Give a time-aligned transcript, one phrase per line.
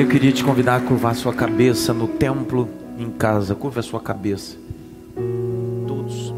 [0.00, 2.66] Eu queria te convidar a curvar sua cabeça no templo,
[2.98, 3.54] em casa.
[3.54, 4.56] Curva a sua cabeça.
[5.86, 6.32] Todos.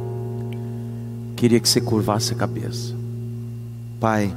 [1.36, 2.92] Queria que você curvasse a cabeça.
[4.00, 4.34] Pai,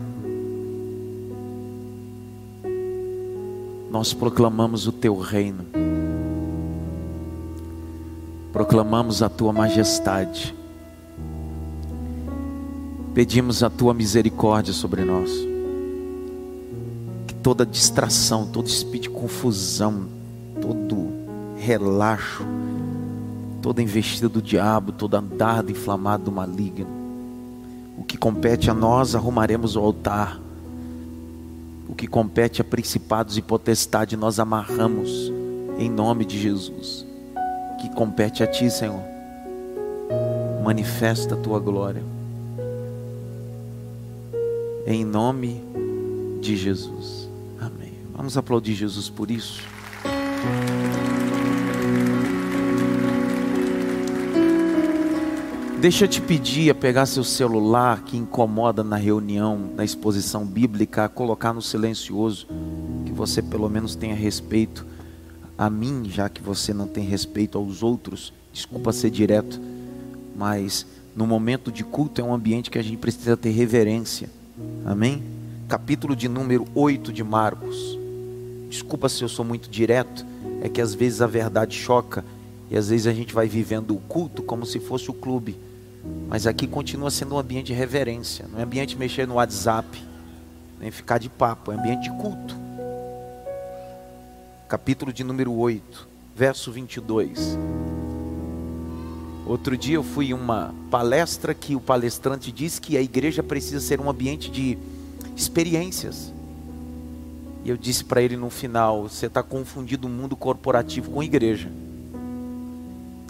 [3.90, 5.66] nós proclamamos o teu reino.
[8.54, 10.54] Proclamamos a tua majestade.
[13.16, 15.55] Pedimos a tua misericórdia sobre nós
[17.46, 20.07] toda distração, todo espírito de confusão,
[20.59, 21.09] todo
[21.55, 22.44] relaxo,
[23.62, 26.88] toda investida do diabo, todo dardo inflamado do maligno.
[27.99, 30.41] O que compete a nós, arrumaremos o altar.
[31.88, 35.32] O que compete a principados e potestade, nós amarramos
[35.77, 37.05] em nome de Jesus.
[37.73, 39.04] O que compete a ti, Senhor,
[40.63, 42.02] manifesta a tua glória.
[44.88, 45.62] Em nome
[46.41, 47.24] de Jesus.
[48.16, 49.62] Vamos aplaudir Jesus por isso.
[55.82, 61.04] Deixa eu te pedir a pegar seu celular que incomoda na reunião, na exposição bíblica,
[61.05, 62.48] a colocar no silencioso,
[63.05, 64.85] que você pelo menos tenha respeito
[65.57, 68.34] a mim, já que você não tem respeito aos outros.
[68.52, 69.59] Desculpa ser direto,
[70.35, 74.29] mas no momento de culto é um ambiente que a gente precisa ter reverência.
[74.85, 75.22] Amém?
[75.68, 78.04] Capítulo de número 8 de Marcos.
[78.75, 80.25] Desculpa se eu sou muito direto,
[80.62, 82.25] é que às vezes a verdade choca
[82.69, 85.56] e às vezes a gente vai vivendo o culto como se fosse o clube.
[86.28, 90.03] Mas aqui continua sendo um ambiente de reverência, não é ambiente mexer no WhatsApp,
[90.78, 92.53] nem ficar de papo, é ambiente de culto.
[94.67, 97.57] Capítulo de número 8, verso 22.
[99.45, 103.79] Outro dia eu fui em uma palestra que o palestrante disse que a igreja precisa
[103.79, 104.78] ser um ambiente de
[105.34, 106.34] experiências.
[107.66, 111.68] E eu disse para ele no final: você está confundindo o mundo corporativo com igreja.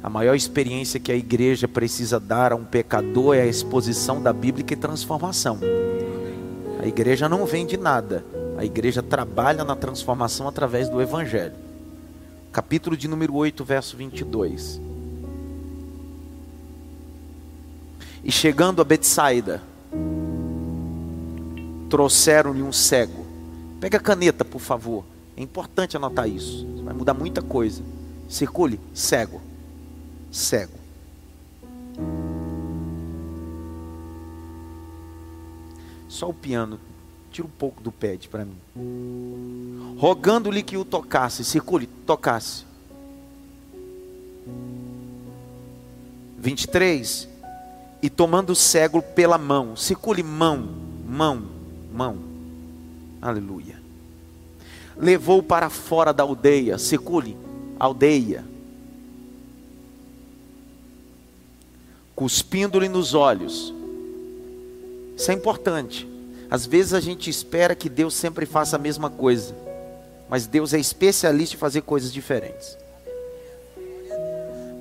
[0.03, 4.33] A maior experiência que a igreja precisa dar a um pecador é a exposição da
[4.33, 5.57] Bíblia e transformação.
[6.83, 8.23] A igreja não vende nada,
[8.57, 11.55] a igreja trabalha na transformação através do Evangelho.
[12.51, 14.81] Capítulo de número 8, verso 22.
[18.23, 19.63] E chegando a Betsaida,
[21.89, 23.24] trouxeram-lhe um cego
[23.85, 25.05] Pega a caneta, por favor.
[25.37, 26.65] É importante anotar isso.
[26.83, 27.83] Vai mudar muita coisa.
[28.27, 29.39] Circule, cego.
[30.31, 30.73] Cego.
[36.07, 36.79] Só o piano.
[37.31, 38.57] Tira um pouco do pad para mim.
[39.99, 41.45] Rogando-lhe que o tocasse.
[41.45, 42.65] Circule, tocasse.
[46.39, 47.29] 23.
[48.01, 49.75] E tomando o cego pela mão.
[49.75, 50.69] Circule mão,
[51.07, 51.43] mão,
[51.93, 52.33] mão.
[53.25, 53.74] Aleluia.
[54.97, 57.37] Levou para fora da aldeia, secule,
[57.79, 58.45] aldeia.
[62.15, 63.73] Cuspindo-lhe nos olhos.
[65.17, 66.07] Isso é importante.
[66.49, 69.55] Às vezes a gente espera que Deus sempre faça a mesma coisa,
[70.29, 72.77] mas Deus é especialista em fazer coisas diferentes.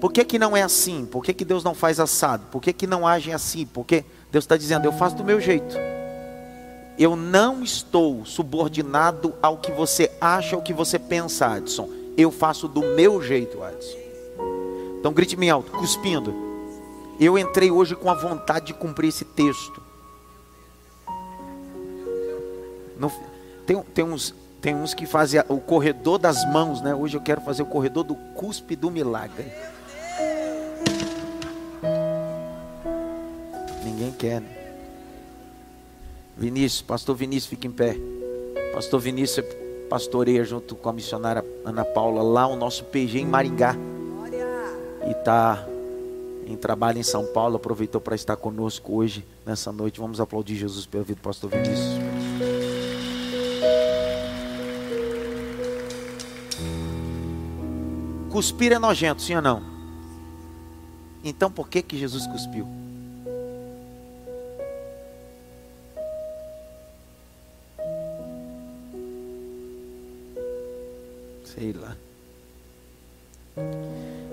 [0.01, 1.07] Por que, que não é assim?
[1.07, 2.45] Por que, que Deus não faz assado?
[2.51, 3.65] Por que, que não agem assim?
[3.65, 5.75] Porque Deus está dizendo, eu faço do meu jeito.
[6.99, 11.88] Eu não estou subordinado ao que você acha, ao que você pensa, Adson.
[12.16, 13.99] Eu faço do meu jeito, Adson.
[15.00, 16.33] Então grite me alto, cuspindo.
[17.19, 19.83] Eu entrei hoje com a vontade de cumprir esse texto.
[22.99, 23.10] Não,
[23.66, 26.94] tem, tem, uns, tem uns que fazem o corredor das mãos, né?
[26.94, 29.53] Hoje eu quero fazer o corredor do cuspe do milagre.
[33.84, 34.64] Ninguém quer, né?
[36.37, 37.97] Vinícius, pastor Vinícius, fica em pé.
[38.72, 39.45] Pastor Vinícius
[39.89, 43.77] pastoreia junto com a missionária Ana Paula lá o nosso PG em Maringá.
[45.06, 45.67] E está
[46.47, 50.00] em trabalho em São Paulo, aproveitou para estar conosco hoje, nessa noite.
[50.00, 52.00] Vamos aplaudir Jesus pela vida do pastor Vinícius.
[58.31, 59.63] Cuspir é nojento, sim ou não?
[61.22, 62.84] Então por que que Jesus cuspiu?
[71.65, 71.97] Sei lá.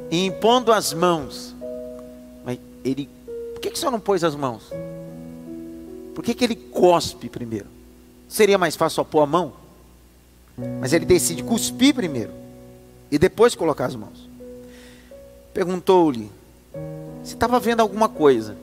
[0.09, 1.55] E impondo as mãos.
[2.43, 3.09] Mas ele.
[3.53, 4.63] Por que, que senhor não pôs as mãos?
[6.13, 7.67] Por que, que ele cospe primeiro?
[8.27, 9.53] Seria mais fácil só pôr a mão?
[10.79, 12.33] Mas ele decide cuspir primeiro.
[13.09, 14.29] E depois colocar as mãos.
[15.53, 16.29] Perguntou-lhe
[17.23, 18.57] se estava vendo alguma coisa.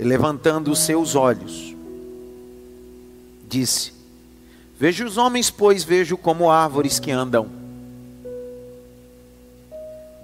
[0.00, 1.74] E levantando os seus olhos,
[3.48, 3.97] disse:
[4.78, 7.50] Vejo os homens, pois vejo como árvores que andam.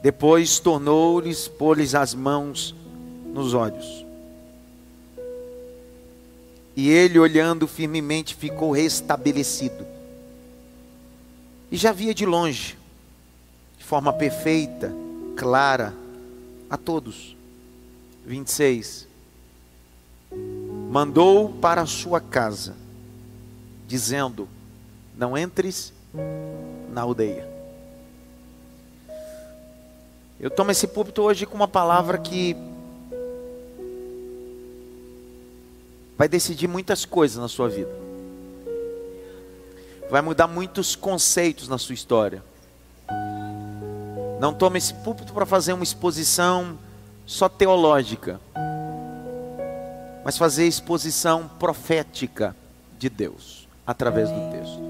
[0.00, 2.72] Depois tornou-lhes, pôr-lhes as mãos
[3.32, 4.04] nos olhos.
[6.76, 9.84] E ele, olhando firmemente, ficou restabelecido.
[11.68, 12.78] E já via de longe,
[13.76, 14.94] de forma perfeita,
[15.34, 15.92] clara,
[16.70, 17.36] a todos.
[18.24, 19.08] 26.
[20.90, 22.83] Mandou para a sua casa,
[23.86, 24.48] dizendo:
[25.16, 25.92] Não entres
[26.90, 27.48] na aldeia.
[30.38, 32.56] Eu tomo esse púlpito hoje com uma palavra que
[36.16, 37.90] vai decidir muitas coisas na sua vida.
[40.10, 42.42] Vai mudar muitos conceitos na sua história.
[44.38, 46.78] Não tome esse púlpito para fazer uma exposição
[47.25, 48.38] só teológica,
[50.25, 52.54] mas fazer exposição profética
[52.98, 54.81] de Deus através do texto.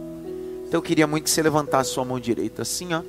[0.67, 3.03] Então eu queria muito que você levantasse sua mão direita assim, ó,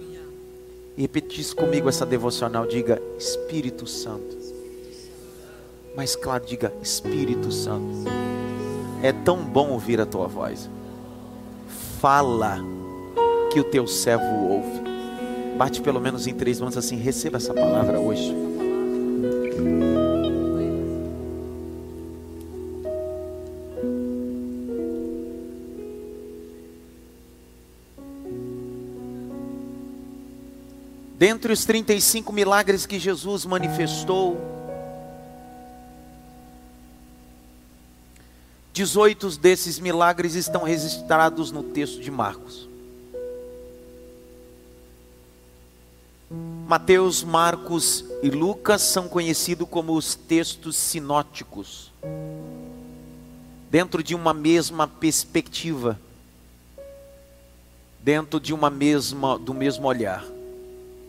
[0.98, 2.66] e repetisse comigo essa devocional.
[2.66, 4.38] Diga Espírito Santo.
[5.96, 8.06] Mais claro, diga Espírito Santo.
[9.02, 10.70] É tão bom ouvir a tua voz.
[12.00, 12.60] Fala
[13.52, 14.86] que o teu servo ouve.
[15.58, 18.45] Bate pelo menos em três mãos assim, receba essa palavra hoje.
[31.46, 34.36] Dentre os 35 milagres que Jesus manifestou,
[38.74, 42.68] 18 desses milagres estão registrados no texto de Marcos.
[46.68, 51.92] Mateus, Marcos e Lucas são conhecidos como os textos sinóticos.
[53.70, 56.00] Dentro de uma mesma perspectiva,
[58.02, 60.26] dentro de uma mesma do mesmo olhar,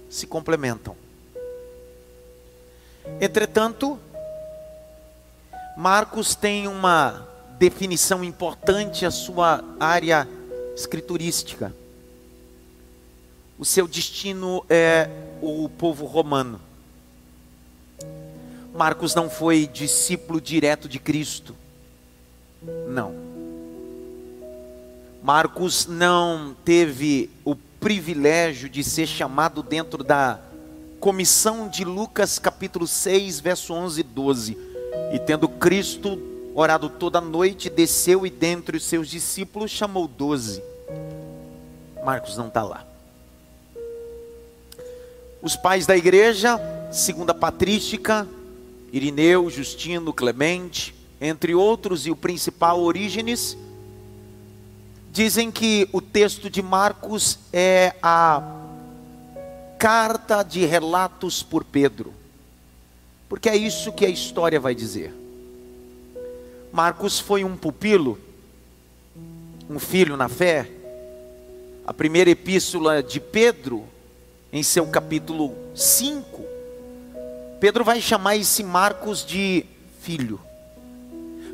[0.08, 0.97] se complementam.
[3.20, 3.99] Entretanto,
[5.76, 7.26] Marcos tem uma
[7.58, 10.29] definição importante a sua área
[10.75, 11.73] escriturística
[13.58, 15.08] o seu destino é
[15.41, 16.61] o povo romano.
[18.75, 21.56] Marcos não foi discípulo direto de Cristo.
[22.88, 23.14] Não.
[25.23, 30.40] Marcos não teve o privilégio de ser chamado dentro da
[31.00, 34.58] comissão de Lucas capítulo 6, verso 11 e 12.
[35.12, 36.19] E tendo Cristo
[36.55, 40.62] orado toda a noite, desceu e dentre os seus discípulos chamou doze.
[42.05, 42.87] Marcos não está lá.
[45.43, 46.58] Os pais da igreja,
[46.90, 48.26] segunda patrística,
[48.93, 53.56] Irineu, Justino, Clemente, entre outros, e o principal Orígenes,
[55.12, 58.42] dizem que o texto de Marcos é a
[59.78, 62.10] carta de relatos por Pedro,
[63.28, 65.12] porque é isso que a história vai dizer.
[66.72, 68.18] Marcos foi um pupilo,
[69.68, 70.70] um filho na fé.
[71.86, 73.84] A primeira epístola de Pedro
[74.50, 76.42] em seu capítulo 5,
[77.60, 79.66] Pedro vai chamar esse Marcos de
[80.00, 80.40] filho.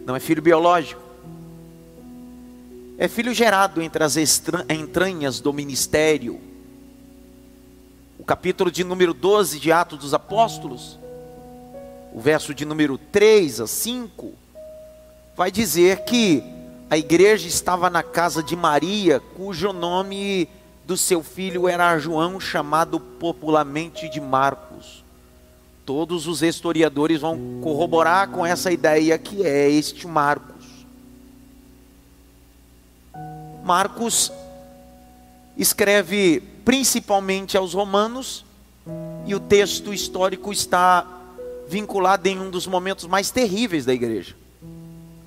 [0.07, 1.03] Não é filho biológico.
[2.99, 4.17] É filho gerado entre as
[4.69, 6.41] entranhas do ministério.
[8.19, 10.99] O capítulo de número 12 de Atos dos Apóstolos,
[12.13, 14.33] o verso de número 3 a 5,
[15.35, 16.43] vai dizer que
[16.91, 20.47] a igreja estava na casa de Maria, cujo nome
[20.85, 25.03] do seu filho era João, chamado popularmente de Marcos.
[25.87, 30.62] Todos os historiadores vão corroborar com essa ideia que é este Marcos.
[33.63, 34.33] Marcos
[35.57, 38.45] escreve principalmente aos romanos
[39.27, 41.07] e o texto histórico está
[41.69, 44.35] vinculado em um dos momentos mais terríveis da igreja.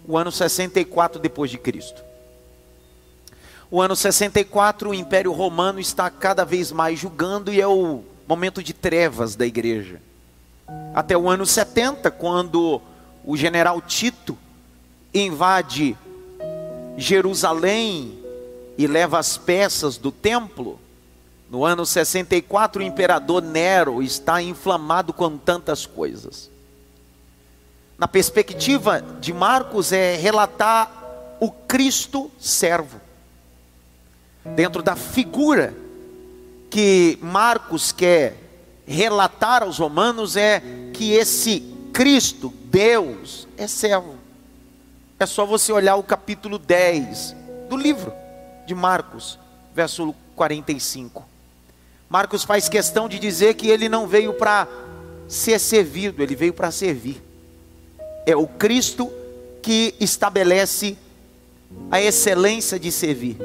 [0.07, 2.03] O ano 64 depois de Cristo.
[3.71, 8.61] O ano 64, o Império Romano está cada vez mais julgando e é o momento
[8.61, 10.01] de trevas da igreja.
[10.93, 12.81] Até o ano 70, quando
[13.23, 14.37] o general Tito
[15.13, 15.97] invade
[16.97, 18.24] Jerusalém
[18.77, 20.79] e leva as peças do templo.
[21.49, 26.49] No ano 64, o imperador Nero está inflamado com tantas coisas.
[27.97, 32.99] Na perspectiva de Marcos, é relatar o Cristo servo
[34.53, 35.73] dentro da figura
[36.69, 38.35] que Marcos quer
[38.85, 40.61] relatar aos romanos é
[40.93, 44.15] que esse Cristo, Deus, é servo.
[45.19, 47.35] É só você olhar o capítulo 10
[47.69, 48.13] do livro.
[48.65, 49.39] De Marcos,
[49.73, 51.23] verso 45.
[52.09, 54.67] Marcos faz questão de dizer que ele não veio para
[55.27, 57.21] ser servido, ele veio para servir.
[58.25, 59.11] É o Cristo
[59.61, 60.97] que estabelece
[61.89, 63.37] a excelência de servir.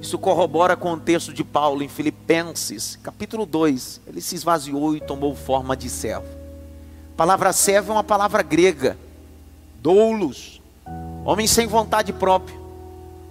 [0.00, 4.02] Isso corrobora com o texto de Paulo em Filipenses, capítulo 2.
[4.06, 6.28] Ele se esvaziou e tomou forma de servo.
[7.14, 8.96] A palavra servo é uma palavra grega,
[9.80, 10.60] doulos,
[11.24, 12.56] homem sem vontade própria,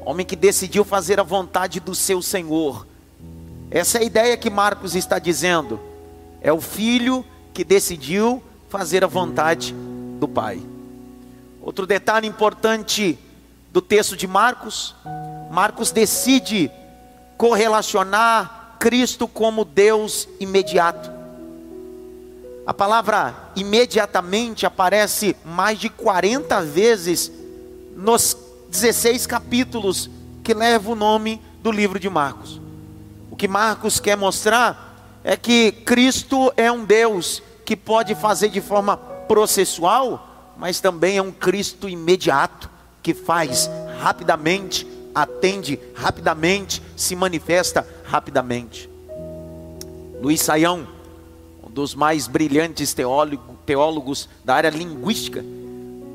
[0.05, 2.88] homem que decidiu fazer a vontade do seu Senhor.
[3.69, 5.79] Essa é a ideia que Marcos está dizendo.
[6.41, 9.75] É o filho que decidiu fazer a vontade
[10.19, 10.62] do Pai.
[11.62, 13.17] Outro detalhe importante
[13.74, 14.95] do texto de Marcos
[15.55, 16.69] Marcos decide
[17.38, 21.09] correlacionar Cristo como Deus imediato.
[22.65, 27.31] A palavra imediatamente aparece mais de 40 vezes
[27.95, 28.33] nos
[28.79, 30.10] 16 capítulos
[30.44, 32.60] que levam o nome do livro de Marcos.
[33.32, 38.62] O que Marcos quer mostrar é que Cristo é um Deus que pode fazer de
[38.62, 42.70] forma processual, mas também é um Cristo imediato,
[43.01, 48.89] que faz rapidamente atende rapidamente, se manifesta rapidamente.
[50.22, 50.86] Luiz Saião,
[51.63, 55.44] um dos mais brilhantes teólogo, teólogos da área linguística,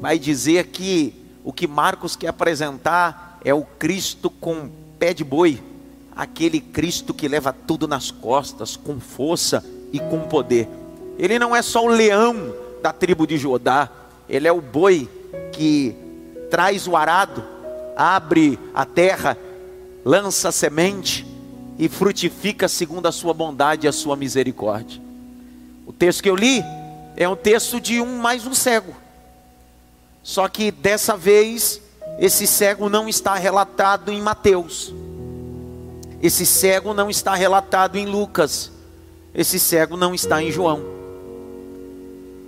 [0.01, 5.63] vai dizer que o que Marcos quer apresentar é o Cristo com pé de boi,
[6.15, 10.69] aquele Cristo que leva tudo nas costas, com força e com poder.
[11.19, 13.89] Ele não é só o leão da tribo de Judá,
[14.29, 15.09] ele é o boi
[15.53, 15.95] que
[16.51, 17.43] traz o arado
[18.01, 19.37] abre a terra,
[20.03, 21.27] lança a semente
[21.79, 25.01] e frutifica segundo a sua bondade e a sua misericórdia.
[25.87, 26.65] O texto que eu li
[27.15, 28.95] é um texto de um mais um cego.
[30.23, 31.81] Só que dessa vez
[32.19, 34.95] esse cego não está relatado em Mateus.
[36.23, 38.71] Esse cego não está relatado em Lucas.
[39.35, 40.83] Esse cego não está em João.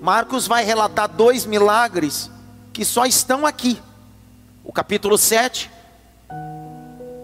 [0.01, 2.31] Marcos vai relatar dois milagres
[2.73, 3.81] que só estão aqui
[4.65, 5.71] o capítulo 7.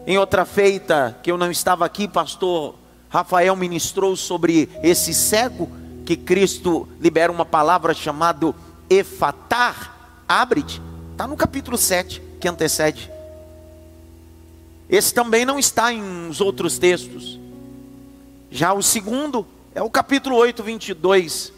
[0.06, 2.74] Em outra feita, que eu não estava aqui, pastor
[3.08, 5.70] Rafael ministrou sobre esse cego,
[6.04, 8.54] que Cristo libera uma palavra chamada
[8.88, 9.97] efatar,
[10.28, 10.82] abre-te.
[11.12, 13.11] Está no capítulo 7, que antecede.
[14.88, 17.38] Esse também não está em os outros textos.
[18.50, 21.52] Já o segundo é o capítulo 8, 22.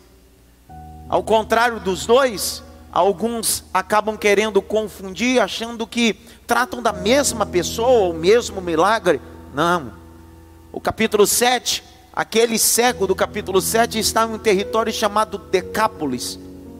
[1.08, 2.62] Ao contrário dos dois,
[2.92, 9.20] Alguns acabam querendo confundir, achando que tratam da mesma pessoa, o mesmo milagre.
[9.54, 9.92] Não.
[10.72, 16.36] O capítulo 7, aquele cego do capítulo 7 está em um território chamado Decápolis.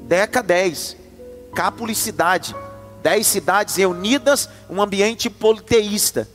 [0.09, 0.97] Deca 10.
[1.55, 2.55] Cápolis cidade.
[3.03, 6.29] Dez cidades reunidas, um ambiente politeísta.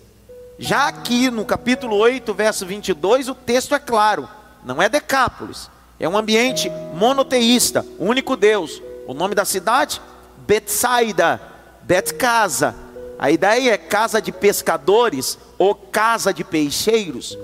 [0.58, 4.28] Já aqui no capítulo 8, verso 22, o texto é claro.
[4.64, 5.70] Não é Decápolis.
[6.00, 10.02] É um ambiente monoteísta, único Deus, o nome da cidade?
[10.46, 11.42] Betsaida,
[11.84, 12.76] Betcasa.
[13.18, 17.38] A ideia é casa de pescadores ou casa de peixeiros.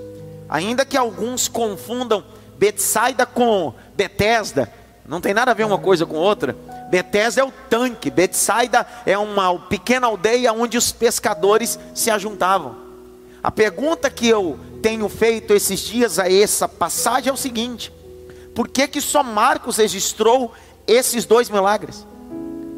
[0.48, 2.24] Ainda que alguns confundam
[2.58, 4.70] Betsaida com Betesda,
[5.06, 6.54] não tem nada a ver uma coisa com outra.
[6.92, 12.76] Betesda é o tanque, Betsaida é uma pequena aldeia onde os pescadores se ajuntavam.
[13.42, 17.90] A pergunta que eu tenho feito esses dias a essa passagem é o seguinte:
[18.54, 20.52] por que que só Marcos registrou
[20.86, 22.06] esses dois milagres,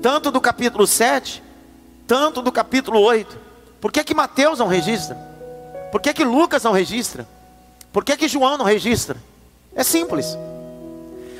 [0.00, 1.42] tanto do capítulo 7,
[2.06, 3.36] tanto do capítulo 8.
[3.80, 5.16] Por que, que Mateus não registra?
[5.90, 7.26] Por que, que Lucas não registra?
[7.92, 9.16] Por que, que João não registra?
[9.74, 10.38] É simples.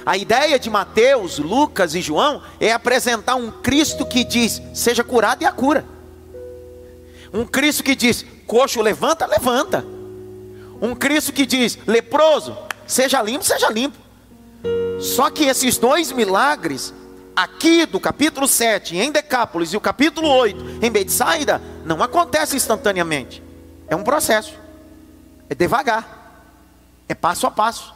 [0.07, 5.43] A ideia de Mateus, Lucas e João é apresentar um Cristo que diz: seja curado
[5.43, 5.85] e a cura.
[7.33, 9.85] Um Cristo que diz: coxo levanta, levanta.
[10.81, 12.57] Um Cristo que diz: leproso,
[12.87, 13.97] seja limpo, seja limpo.
[15.01, 16.93] Só que esses dois milagres,
[17.35, 23.43] aqui do capítulo 7 em Decápolis e o capítulo 8 em Betsaida, não acontecem instantaneamente.
[23.89, 24.55] É um processo.
[25.49, 26.23] É devagar.
[27.09, 27.94] É passo a passo.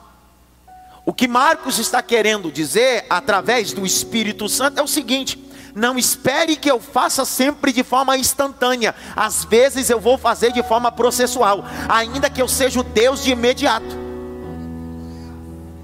[1.09, 5.43] O que Marcos está querendo dizer através do Espírito Santo é o seguinte:
[5.75, 8.95] não espere que eu faça sempre de forma instantânea.
[9.17, 13.31] Às vezes eu vou fazer de forma processual, ainda que eu seja o Deus de
[13.31, 13.97] imediato.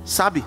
[0.04, 0.44] Sabe?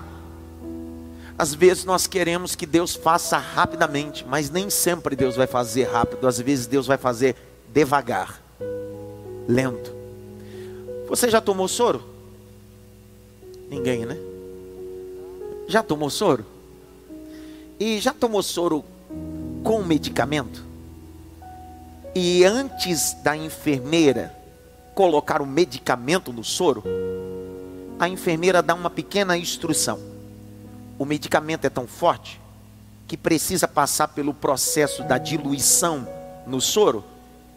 [1.40, 6.28] Às vezes nós queremos que Deus faça rapidamente, mas nem sempre Deus vai fazer rápido,
[6.28, 7.36] às vezes Deus vai fazer
[7.74, 8.40] devagar,
[9.48, 9.92] lento.
[11.10, 12.04] Você já tomou soro?
[13.72, 14.37] Ninguém, né?
[15.68, 16.46] Já tomou soro?
[17.78, 18.86] E já tomou soro
[19.64, 20.66] com medicamento?
[22.16, 24.34] E antes da enfermeira
[24.96, 26.84] colocar o medicamento no soro,
[28.00, 30.00] a enfermeira dá uma pequena instrução.
[30.98, 32.40] O medicamento é tão forte
[33.06, 36.08] que precisa passar pelo processo da diluição
[36.48, 37.04] no soro,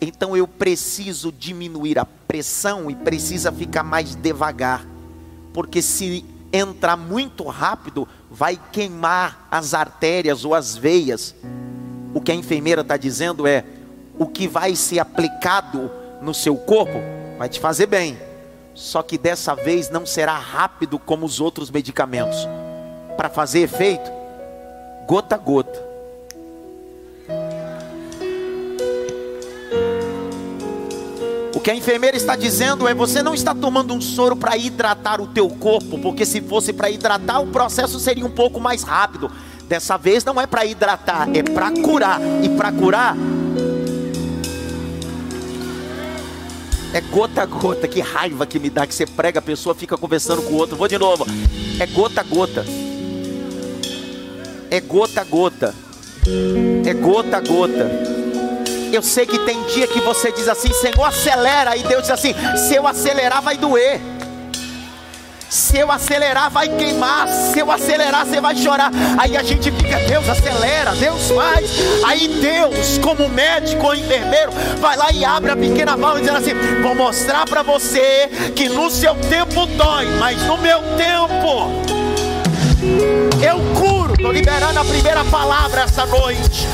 [0.01, 4.87] então eu preciso diminuir a pressão e precisa ficar mais devagar,
[5.53, 11.35] porque se entrar muito rápido, vai queimar as artérias ou as veias.
[12.15, 13.65] O que a enfermeira está dizendo é:
[14.19, 15.91] o que vai ser aplicado
[16.21, 16.99] no seu corpo
[17.39, 18.19] vai te fazer bem,
[18.75, 22.47] só que dessa vez não será rápido como os outros medicamentos.
[23.17, 24.11] Para fazer efeito,
[25.07, 25.90] gota a gota.
[31.61, 35.21] O que a enfermeira está dizendo é: você não está tomando um soro para hidratar
[35.21, 39.31] o teu corpo, porque se fosse para hidratar, o processo seria um pouco mais rápido.
[39.69, 42.19] Dessa vez não é para hidratar, é para curar.
[42.43, 43.15] E para curar
[46.95, 47.87] é gota a gota.
[47.87, 50.79] Que raiva que me dá que você prega, a pessoa fica conversando com o outro.
[50.79, 51.27] Vou de novo.
[51.79, 52.65] É gota a gota
[54.71, 55.75] é gota a gota.
[56.87, 58.20] É gota a gota.
[58.93, 61.77] Eu sei que tem dia que você diz assim, Senhor, acelera.
[61.77, 64.01] E Deus diz assim: se eu acelerar, vai doer.
[65.49, 67.27] Se eu acelerar, vai queimar.
[67.29, 68.93] Se eu acelerar, você vai chorar.
[69.19, 71.71] Aí a gente fica, Deus acelera, Deus faz.
[72.05, 76.83] Aí Deus, como médico ou enfermeiro, vai lá e abre a pequena válvula dizendo assim:
[76.83, 81.91] Vou mostrar para você que no seu tempo dói, mas no meu tempo
[83.43, 83.90] eu curo
[84.21, 86.69] Estou liberando a primeira palavra essa noite.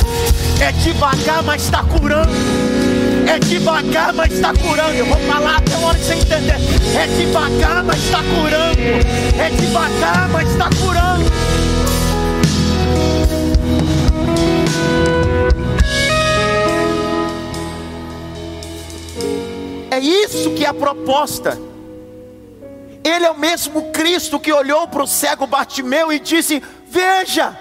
[0.60, 2.32] É devagar, mas está curando.
[3.24, 4.94] É devagar, mas está curando.
[4.94, 6.56] Eu vou falar até a hora que você entender.
[6.92, 8.80] É devagar, mas está curando.
[9.38, 11.24] É devagar, mas está curando.
[19.88, 21.56] É isso que é a proposta.
[23.04, 26.60] Ele é o mesmo Cristo que olhou para o cego Bartimeu e disse:
[26.96, 27.54] Veja,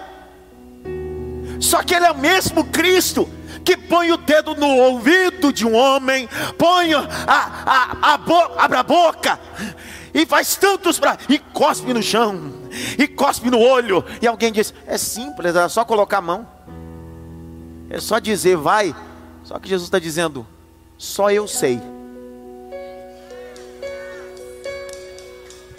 [1.60, 3.30] só que Ele é o mesmo Cristo
[3.66, 8.78] que põe o dedo no ouvido de um homem, põe a, a, a bo, abre
[8.78, 9.38] a boca
[10.14, 12.54] e faz tantos pra, e cospe no chão,
[12.98, 16.48] e cospe no olho, e alguém diz: é simples, é só colocar a mão,
[17.90, 18.96] é só dizer vai.
[19.44, 20.48] Só que Jesus está dizendo:
[20.98, 21.82] só eu sei.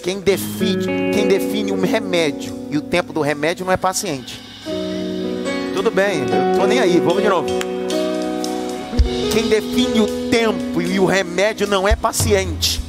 [0.06, 4.40] Quem define, quem define um remédio e o tempo do remédio não é paciente.
[5.74, 7.48] Tudo bem, eu estou nem aí, vamos de novo.
[9.32, 12.80] Quem define o tempo e o remédio não é paciente,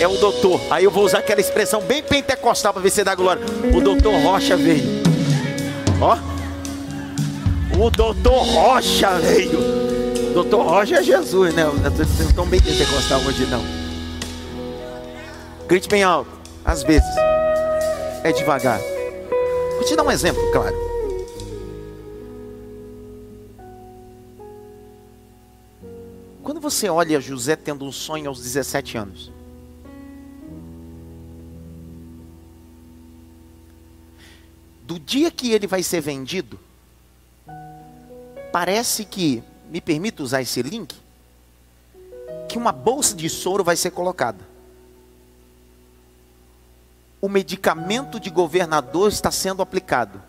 [0.00, 0.58] é o doutor.
[0.70, 3.42] Aí eu vou usar aquela expressão bem pentecostal para ver se dá glória.
[3.76, 5.02] O doutor Rocha veio.
[6.00, 6.16] Ó,
[7.78, 10.32] o doutor Rocha veio.
[10.32, 11.64] Doutor Rocha é Jesus, né?
[11.64, 13.62] Não estou bem pentecostal hoje não.
[15.68, 16.37] Grite bem alto.
[16.68, 17.08] Às vezes,
[18.22, 18.78] é devagar.
[19.76, 20.76] Vou te dar um exemplo, claro.
[26.42, 29.32] Quando você olha José tendo um sonho aos 17 anos,
[34.82, 36.60] do dia que ele vai ser vendido,
[38.52, 40.94] parece que, me permita usar esse link,
[42.46, 44.47] que uma bolsa de soro vai ser colocada
[47.20, 50.22] o medicamento de governador está sendo aplicado.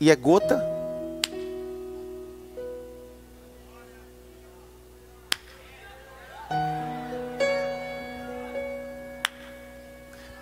[0.00, 0.74] E é gota.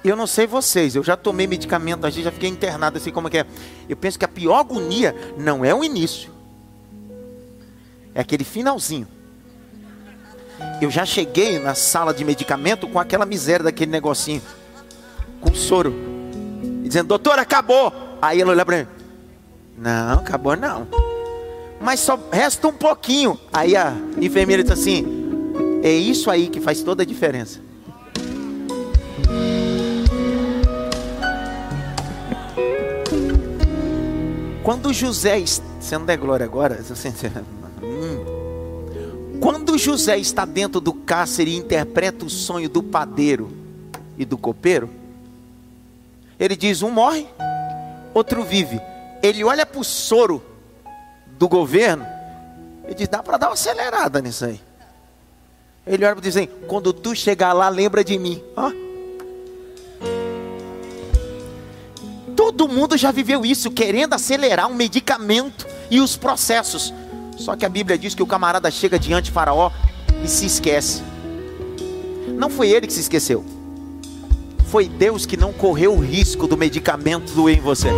[0.05, 3.29] Eu não sei vocês, eu já tomei medicamento, a gente já fiquei internado assim como
[3.29, 3.47] é que é.
[3.89, 6.33] Eu penso que a pior agonia não é o início.
[8.13, 9.07] É aquele finalzinho.
[10.81, 14.43] Eu já cheguei na sala de medicamento com aquela miséria daquele negocinho,
[15.41, 15.95] com soro,
[16.83, 17.93] dizendo, doutor, acabou.
[18.21, 18.87] Aí ela olha para mim,
[19.79, 20.87] não, acabou não.
[21.81, 23.39] Mas só resta um pouquinho.
[23.53, 25.05] Aí a enfermeira diz assim:
[25.83, 27.61] é isso aí que faz toda a diferença.
[34.63, 35.43] Quando José,
[35.81, 37.13] sendo de glória agora, assim,
[39.43, 43.51] quando José está dentro do cárcere e interpreta o sonho do padeiro
[44.17, 44.89] e do copeiro,
[46.39, 47.27] ele diz: um morre,
[48.15, 48.81] outro vive.
[49.21, 50.41] Ele olha para o soro
[51.37, 52.07] do governo
[52.89, 54.61] e diz: dá para dar uma acelerada nisso aí.
[55.85, 58.41] Ele olha para dizer: assim, quando tu chegar lá, lembra de mim.
[58.57, 58.71] Ó.
[62.37, 66.95] Todo mundo já viveu isso, querendo acelerar um medicamento e os processos.
[67.37, 69.71] Só que a Bíblia diz que o camarada chega diante de Faraó
[70.23, 71.03] e se esquece.
[72.37, 73.45] Não foi ele que se esqueceu.
[74.67, 77.89] Foi Deus que não correu o risco do medicamento doer em você.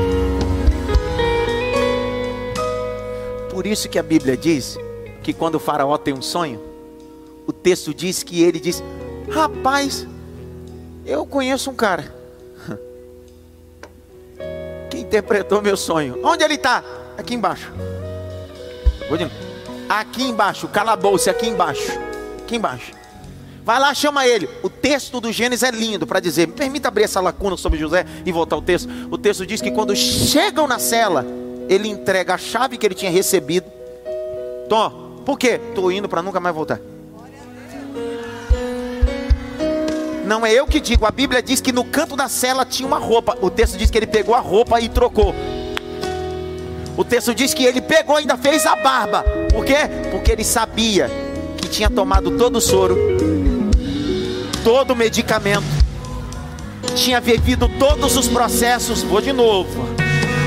[3.51, 4.77] Por isso que a Bíblia diz
[5.23, 6.61] que quando o faraó tem um sonho,
[7.47, 8.83] o texto diz que ele diz:
[9.31, 10.07] Rapaz,
[11.07, 12.15] eu conheço um cara
[14.91, 16.19] que interpretou meu sonho.
[16.25, 16.83] Onde ele está?
[17.17, 17.73] Aqui embaixo.
[19.89, 21.93] Aqui embaixo, calabouço, aqui embaixo.
[22.43, 22.93] Aqui embaixo.
[23.65, 24.49] Vai lá, chama ele.
[24.63, 26.49] O texto do Gênesis é lindo para dizer.
[26.49, 28.89] Permita abrir essa lacuna sobre José e voltar ao texto.
[29.11, 31.25] O texto diz que quando chegam na cela,
[31.69, 33.67] ele entrega a chave que ele tinha recebido.
[34.69, 35.61] Tom, por quê?
[35.69, 36.79] Estou indo para nunca mais voltar.
[40.27, 42.99] Não é eu que digo, a Bíblia diz que no canto da cela tinha uma
[42.99, 43.37] roupa.
[43.41, 45.35] O texto diz que ele pegou a roupa e trocou.
[46.97, 49.25] O texto diz que ele pegou ainda fez a barba.
[49.53, 49.89] Por quê?
[50.11, 51.11] Porque ele sabia
[51.57, 52.97] que tinha tomado todo o soro,
[54.63, 55.65] todo o medicamento,
[56.95, 59.03] tinha vivido todos os processos.
[59.03, 59.95] Vou de novo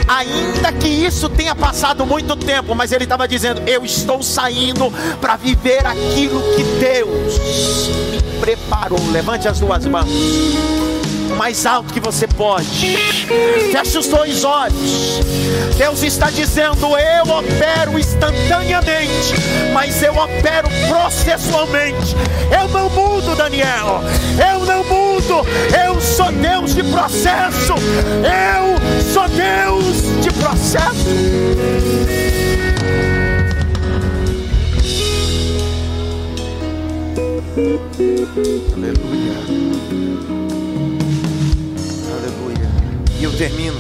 [0.07, 5.36] ainda que isso tenha passado muito tempo, mas ele estava dizendo: Eu estou saindo para
[5.36, 8.99] viver aquilo que Deus me preparou.
[9.12, 10.10] Levante as duas mãos
[11.38, 12.97] mais alto que você pode.
[13.71, 15.19] Feche os dois olhos.
[15.78, 19.36] Deus está dizendo: Eu opero instantaneamente,
[19.71, 22.15] mas eu opero processualmente.
[22.52, 24.02] Eu não mudo, Daniel.
[24.52, 25.47] Eu não mudo.
[25.86, 27.73] Eu sou Deus de processo.
[28.23, 31.08] Eu sou Deus de processo.
[38.76, 40.66] Aleluia.
[43.38, 43.80] Termino.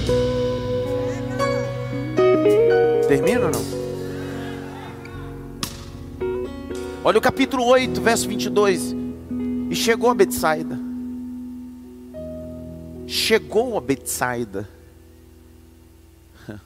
[3.07, 3.65] Termino ou não?
[7.03, 8.93] Olha o capítulo 8, verso 22.
[9.71, 10.77] E chegou a Betsaida.
[13.07, 14.69] Chegou a Betsaida.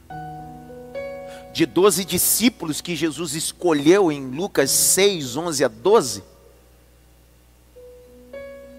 [1.54, 6.24] De doze discípulos que Jesus escolheu em Lucas 6, 11 a 12.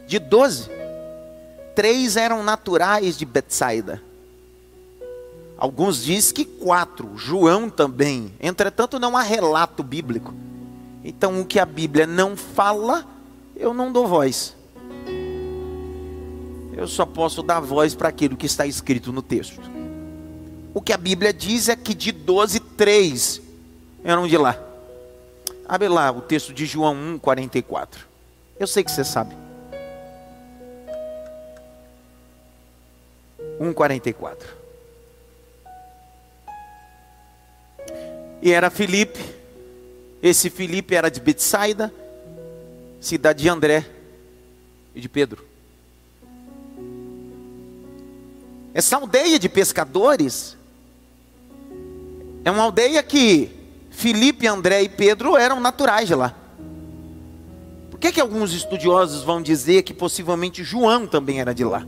[0.06, 0.81] De doze
[1.74, 4.02] três eram naturais de Betsaida.
[5.56, 8.32] Alguns dizem que quatro, João também.
[8.40, 10.34] Entretanto, não há relato bíblico.
[11.04, 13.06] Então, o que a Bíblia não fala,
[13.56, 14.56] eu não dou voz.
[16.74, 19.60] Eu só posso dar voz para aquilo que está escrito no texto.
[20.74, 23.40] O que a Bíblia diz é que de doze, três
[24.02, 24.58] eram de lá.
[25.68, 28.06] Abre lá o texto de João 1, 44.
[28.58, 29.41] Eu sei que você sabe.
[33.62, 34.36] 1,44.
[38.42, 39.20] E era Filipe,
[40.20, 41.92] esse Filipe era de Betsaida,
[43.00, 43.86] cidade de André
[44.94, 45.46] e de Pedro.
[48.74, 50.56] Essa aldeia de pescadores
[52.44, 53.50] é uma aldeia que
[53.90, 56.34] Filipe, André e Pedro eram naturais de lá.
[57.90, 61.86] Por que, que alguns estudiosos vão dizer que possivelmente João também era de lá?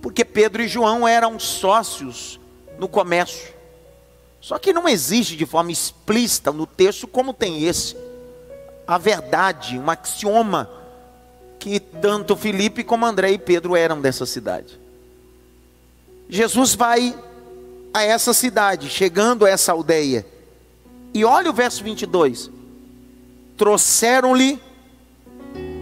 [0.00, 2.40] Porque Pedro e João eram sócios
[2.78, 3.52] no comércio.
[4.40, 7.96] Só que não existe de forma explícita no texto como tem esse.
[8.86, 10.70] A verdade, um axioma,
[11.58, 14.80] que tanto Felipe como André e Pedro eram dessa cidade.
[16.28, 17.14] Jesus vai
[17.92, 20.24] a essa cidade, chegando a essa aldeia.
[21.12, 22.50] E olha o verso 22.
[23.56, 24.60] Trouxeram-lhe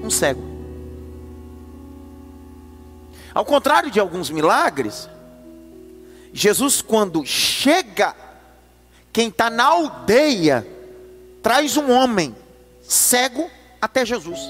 [0.03, 0.58] um cego.
[3.39, 5.09] Ao contrário de alguns milagres,
[6.33, 8.13] Jesus, quando chega,
[9.13, 10.67] quem está na aldeia,
[11.41, 12.35] traz um homem
[12.83, 13.49] cego
[13.81, 14.41] até Jesus.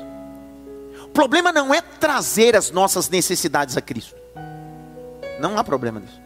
[1.05, 4.17] O problema não é trazer as nossas necessidades a Cristo,
[5.39, 6.19] não há problema nisso.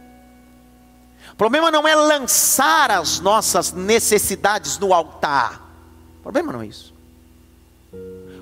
[1.33, 5.61] O problema não é lançar as nossas necessidades no altar,
[6.19, 6.92] o problema não é isso.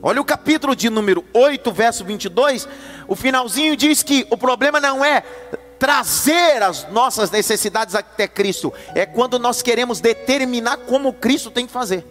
[0.04, 2.68] Olha o capítulo de número 8, verso 22.
[3.08, 5.22] O finalzinho diz que o problema não é
[5.78, 11.74] trazer as nossas necessidades até Cristo, é quando nós queremos determinar como Cristo tem que
[11.74, 12.06] fazer.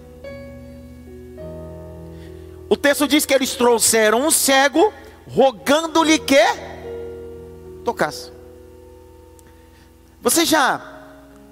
[2.68, 4.92] O texto diz que eles trouxeram um cego,
[5.28, 6.44] rogando-lhe que
[7.84, 8.32] tocasse.
[10.20, 10.80] Você já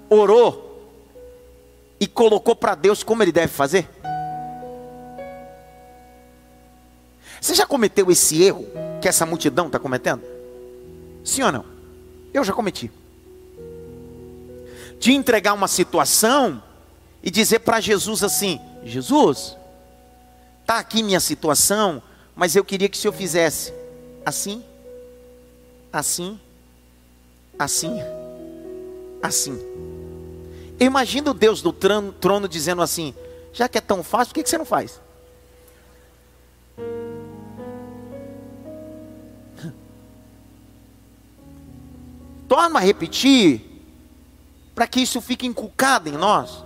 [0.09, 0.85] orou
[1.99, 3.89] e colocou para Deus como ele deve fazer?
[7.41, 8.65] Você já cometeu esse erro
[9.01, 10.21] que essa multidão está cometendo?
[11.23, 11.65] Sim ou não?
[12.33, 12.91] Eu já cometi.
[14.99, 16.61] De entregar uma situação
[17.23, 19.55] e dizer para Jesus assim: Jesus,
[20.61, 22.01] está aqui minha situação,
[22.35, 23.73] mas eu queria que o senhor fizesse
[24.25, 24.63] assim,
[25.91, 26.39] assim,
[27.57, 27.99] assim,
[29.21, 29.59] assim.
[30.79, 33.13] Imagina o Deus do trono, trono dizendo assim:
[33.53, 34.99] já que é tão fácil, por que, que você não faz?
[42.49, 43.61] Torna a repetir,
[44.73, 46.65] para que isso fique inculcado em nós.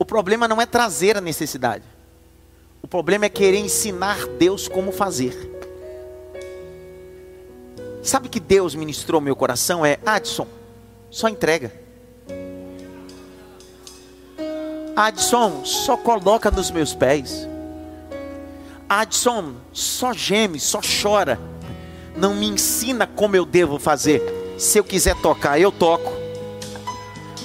[0.00, 1.84] O problema não é trazer a necessidade,
[2.82, 5.52] o problema é querer ensinar Deus como fazer.
[8.02, 9.86] Sabe que Deus ministrou meu coração?
[9.86, 10.46] É Adson,
[11.08, 11.72] só entrega.
[14.94, 17.48] Adson, só coloca nos meus pés.
[18.88, 21.38] Adson, só geme, só chora.
[22.16, 24.35] Não me ensina como eu devo fazer.
[24.58, 26.12] Se eu quiser tocar, eu toco.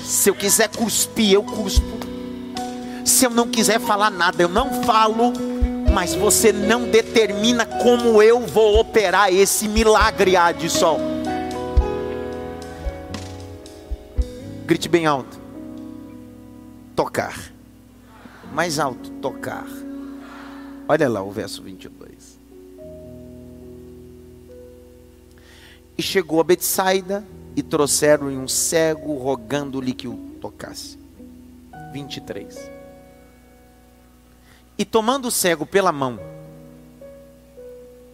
[0.04, 2.00] Se eu quiser cuspir, eu cuspo.
[3.06, 5.34] Se eu não quiser falar nada, eu não falo
[5.91, 10.97] mas você não determina como eu vou operar esse milagre, Adson.
[14.65, 15.39] Grite bem alto.
[16.95, 17.52] Tocar.
[18.54, 19.67] Mais alto, tocar.
[20.88, 22.11] Olha lá o verso 22.
[26.02, 27.24] E chegou a Betsaida
[27.56, 30.98] e trouxeram-lhe um cego, rogando-lhe que o tocasse.
[31.94, 32.72] 23
[34.80, 36.20] e tomando o cego pela mão,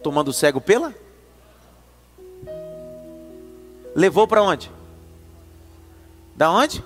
[0.02, 0.94] tomando o cego pela?
[3.94, 4.70] Levou para onde?
[6.36, 6.84] Da onde?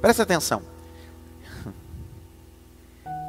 [0.00, 0.62] Presta atenção.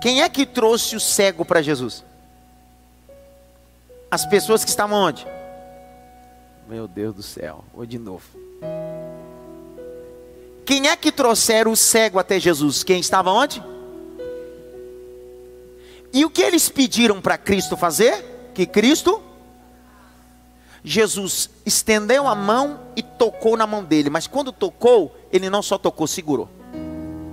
[0.03, 2.05] Quem é que trouxe o cego para Jesus?
[4.11, 5.38] As pessoas que estavam onde?
[6.69, 8.23] Meu Deus do céu, vou de novo.
[10.63, 12.83] Quem é que trouxeram o cego até Jesus?
[12.83, 13.59] Quem estava onde?
[16.13, 18.23] E o que eles pediram para Cristo fazer?
[18.53, 19.19] Que Cristo
[20.83, 25.75] Jesus estendeu a mão e tocou na mão dele, mas quando tocou, ele não só
[25.75, 26.47] tocou, segurou.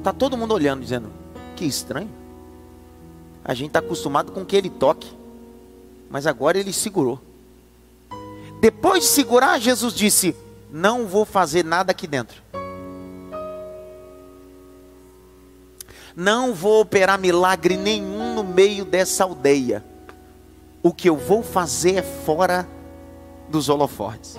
[0.03, 1.13] Tá todo mundo olhando dizendo:
[1.55, 2.11] "Que estranho".
[3.45, 5.15] A gente está acostumado com que ele toque,
[6.09, 7.21] mas agora ele segurou.
[8.61, 10.35] Depois de segurar, Jesus disse:
[10.71, 12.43] "Não vou fazer nada aqui dentro.
[16.17, 19.85] Não vou operar milagre nenhum no meio dessa aldeia.
[20.83, 22.67] O que eu vou fazer é fora
[23.49, 24.39] dos holofotes.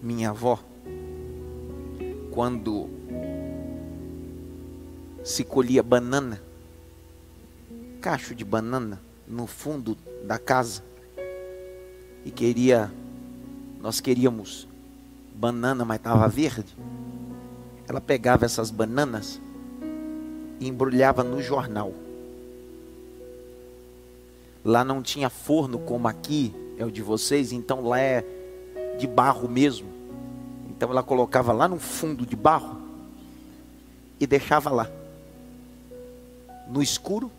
[0.00, 0.58] Minha avó,
[2.30, 2.88] quando
[5.22, 6.40] se colhia banana,
[8.02, 10.82] cacho de banana no fundo da casa,
[12.24, 12.90] e queria,
[13.80, 14.66] nós queríamos
[15.32, 16.76] banana, mas estava verde.
[17.88, 19.40] Ela pegava essas bananas
[20.58, 21.92] e embrulhava no jornal.
[24.64, 28.24] Lá não tinha forno como aqui, é o de vocês, então lá é
[28.98, 29.88] de barro mesmo.
[30.70, 32.80] Então ela colocava lá no fundo de barro
[34.18, 34.90] e deixava lá.
[36.68, 37.30] No escuro,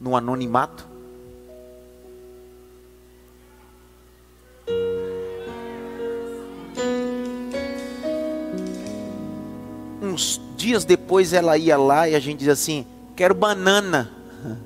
[0.00, 0.88] no anonimato,
[10.18, 14.10] uns dias depois ela ia lá e a gente dizia assim: quero banana.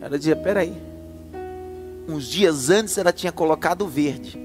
[0.00, 0.74] Ela dizia: peraí.
[2.08, 4.38] Uns dias antes ela tinha colocado verde.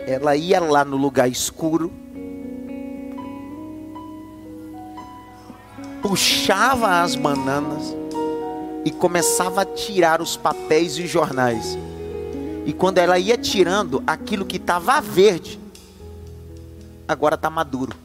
[0.00, 1.92] Ela ia lá no lugar escuro,
[6.02, 7.96] puxava as bananas
[8.84, 11.78] e começava a tirar os papéis e os jornais.
[12.66, 15.58] E quando ela ia tirando aquilo que estava verde,
[17.06, 17.96] agora está maduro.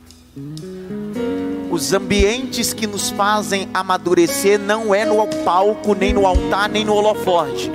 [1.72, 6.94] Os ambientes que nos fazem amadurecer não é no palco, nem no altar, nem no
[6.94, 7.72] holofote.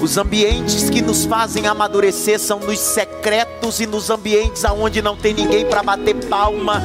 [0.00, 5.34] Os ambientes que nos fazem amadurecer são nos secretos e nos ambientes aonde não tem
[5.34, 6.82] ninguém para bater palma.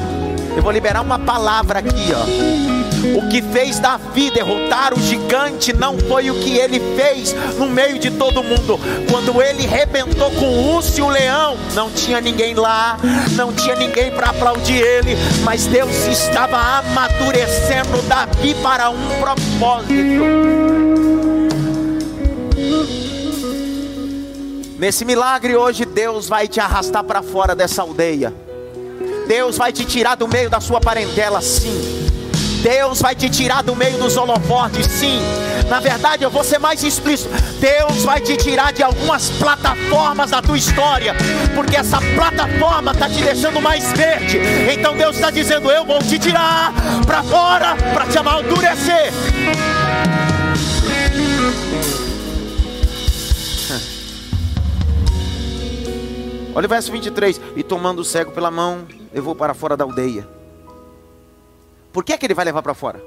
[0.56, 2.92] Eu vou liberar uma palavra aqui, ó.
[3.16, 7.98] O que fez Davi derrotar o gigante não foi o que ele fez no meio
[7.98, 8.78] de todo mundo.
[9.10, 12.96] Quando ele rebentou com o urso e o leão, não tinha ninguém lá,
[13.32, 19.92] não tinha ninguém para aplaudir ele, mas Deus estava amadurecendo Davi para um propósito.
[24.78, 28.32] Nesse milagre hoje, Deus vai te arrastar para fora dessa aldeia.
[29.32, 32.06] Deus vai te tirar do meio da sua parentela, sim.
[32.62, 35.22] Deus vai te tirar do meio dos holofotes, sim.
[35.70, 37.30] Na verdade, eu vou ser mais explícito.
[37.58, 41.14] Deus vai te tirar de algumas plataformas da tua história,
[41.54, 44.38] porque essa plataforma está te deixando mais verde.
[44.70, 46.70] Então Deus está dizendo: Eu vou te tirar
[47.06, 49.14] para fora para te amadurecer.
[56.54, 57.40] Olha o verso 23.
[57.56, 60.26] E tomando o cego pela mão, levou para fora da aldeia.
[61.92, 63.02] Por que, é que ele vai levar para fora?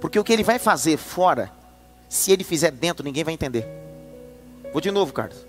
[0.00, 1.50] Porque o que ele vai fazer fora,
[2.08, 3.66] se ele fizer dentro, ninguém vai entender.
[4.72, 5.46] Vou de novo, Carlos.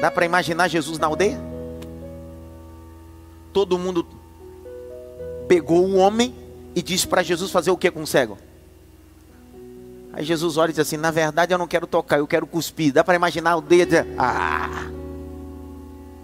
[0.00, 1.38] Dá para imaginar Jesus na aldeia?
[3.52, 4.06] Todo mundo
[5.48, 6.34] pegou o homem
[6.74, 8.38] e disse para Jesus fazer o que com o cego?
[10.16, 12.90] Aí Jesus olha e diz assim: Na verdade eu não quero tocar, eu quero cuspir.
[12.90, 14.90] Dá para imaginar aldeia dizer: Ah,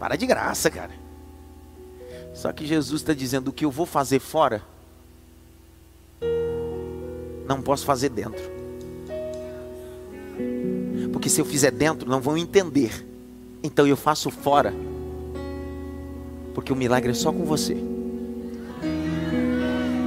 [0.00, 0.92] para de graça, cara.
[2.32, 4.62] Só que Jesus está dizendo: O que eu vou fazer fora,
[7.46, 8.50] não posso fazer dentro.
[11.12, 13.06] Porque se eu fizer dentro, não vão entender.
[13.62, 14.72] Então eu faço fora.
[16.54, 17.76] Porque o milagre é só com você.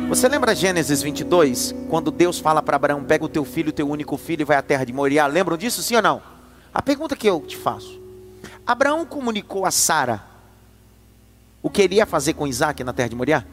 [0.07, 3.89] Você lembra Gênesis 22, quando Deus fala para Abraão: pega o teu filho, o teu
[3.89, 5.25] único filho, e vai à terra de Moriá?
[5.25, 6.21] Lembram disso, sim ou não?
[6.73, 7.99] A pergunta que eu te faço:
[8.65, 10.23] Abraão comunicou a Sara
[11.61, 13.43] o que ele ia fazer com Isaac na terra de Moriá?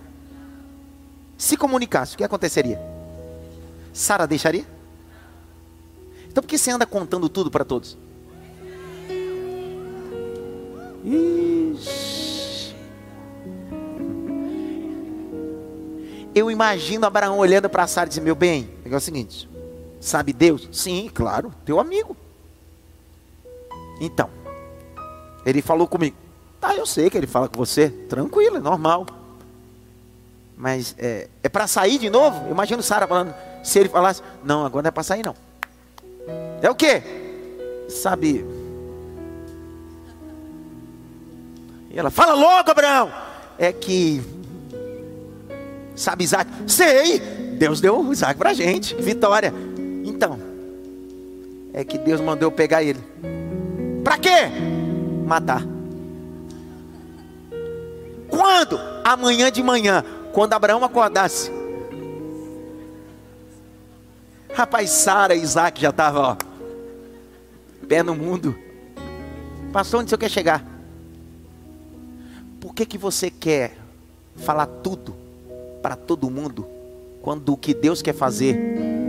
[1.39, 2.79] Se comunicasse, o que aconteceria?
[3.93, 4.67] Sara deixaria?
[6.29, 7.97] Então por que você anda contando tudo para todos?
[11.03, 12.12] Ixi.
[16.35, 19.49] Eu imagino Abraão olhando para Sara e dizendo: Meu bem, é o seguinte,
[20.01, 20.69] sabe Deus?
[20.73, 22.17] Sim, claro, teu amigo.
[24.01, 24.31] Então,
[25.45, 26.17] ele falou comigo.
[26.61, 29.05] Tá, eu sei que ele fala com você, tranquilo, é normal.
[30.57, 32.47] Mas é, é para sair de novo?
[32.47, 33.35] Eu imagino Sara falando.
[33.63, 35.35] Se ele falasse, não, agora não é para sair não.
[36.63, 37.03] É o quê?
[37.89, 38.47] Sabe?
[41.91, 43.13] E ela fala logo, Abraão.
[43.59, 44.23] É que
[45.95, 46.51] Sabe Isaac?
[46.67, 47.21] Sei!
[47.59, 48.95] Deus deu Isaac para gente.
[48.95, 49.53] Vitória.
[50.05, 50.39] Então,
[51.73, 53.01] é que Deus mandou eu pegar ele.
[54.03, 54.51] Para quê?
[55.27, 55.63] Matar.
[58.29, 58.79] Quando?
[59.05, 60.05] Amanhã de manhã.
[60.33, 61.51] Quando Abraão acordasse.
[64.53, 66.37] Rapaz, Sara e Isaac já estavam, ó.
[67.87, 68.57] Pé no mundo.
[69.73, 70.65] Pastor, onde você quer chegar?
[72.61, 73.77] Por que, que você quer
[74.37, 75.22] falar tudo
[75.83, 76.65] para todo mundo,
[77.21, 78.57] quando o que Deus quer fazer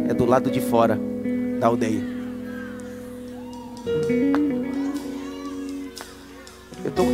[0.09, 0.99] é do lado de fora
[1.59, 2.01] da aldeia.
[6.95, 7.05] Tô,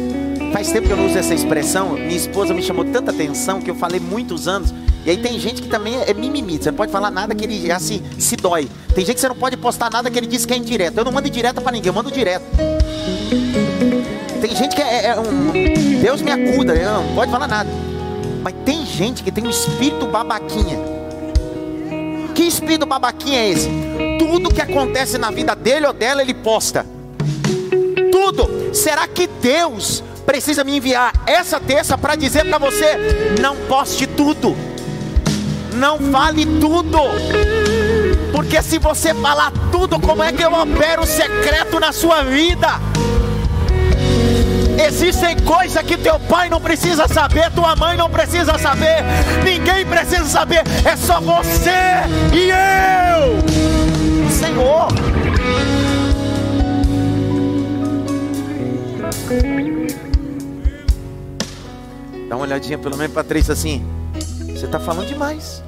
[0.52, 1.94] faz tempo que eu não uso essa expressão.
[1.94, 4.74] Minha esposa me chamou tanta atenção que eu falei muitos anos.
[5.06, 6.58] E aí tem gente que também é mimimi.
[6.58, 8.68] Você não pode falar nada que ele já se, se dói.
[8.94, 10.98] Tem gente que você não pode postar nada que ele diz que é indireto.
[10.98, 12.44] Eu não mando direto para ninguém, eu mando direto.
[14.42, 16.02] Tem gente que é, é um.
[16.02, 17.89] Deus me acuda, eu não pode falar nada.
[18.42, 20.78] Mas tem gente que tem um espírito babaquinha.
[22.34, 23.70] Que espírito babaquinha é esse?
[24.18, 26.86] Tudo que acontece na vida dele ou dela, ele posta.
[28.12, 28.74] Tudo.
[28.74, 32.98] Será que Deus precisa me enviar essa terça para dizer para você:
[33.42, 34.56] não poste tudo,
[35.74, 37.00] não fale tudo.
[38.32, 42.80] Porque se você falar tudo, como é que eu opero secreto na sua vida?
[44.80, 49.04] Existem coisas que teu pai não precisa saber, tua mãe não precisa saber,
[49.44, 51.70] ninguém precisa saber, é só você
[52.34, 54.88] e eu, Senhor.
[62.30, 63.86] Dá uma olhadinha pelo menos para três assim.
[64.54, 65.62] Você está falando demais.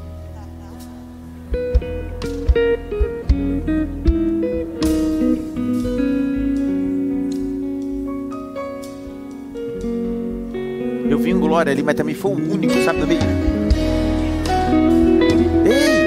[11.62, 13.20] Vi glória ali, mas também foi o único, sabe também?
[15.66, 16.02] Ei!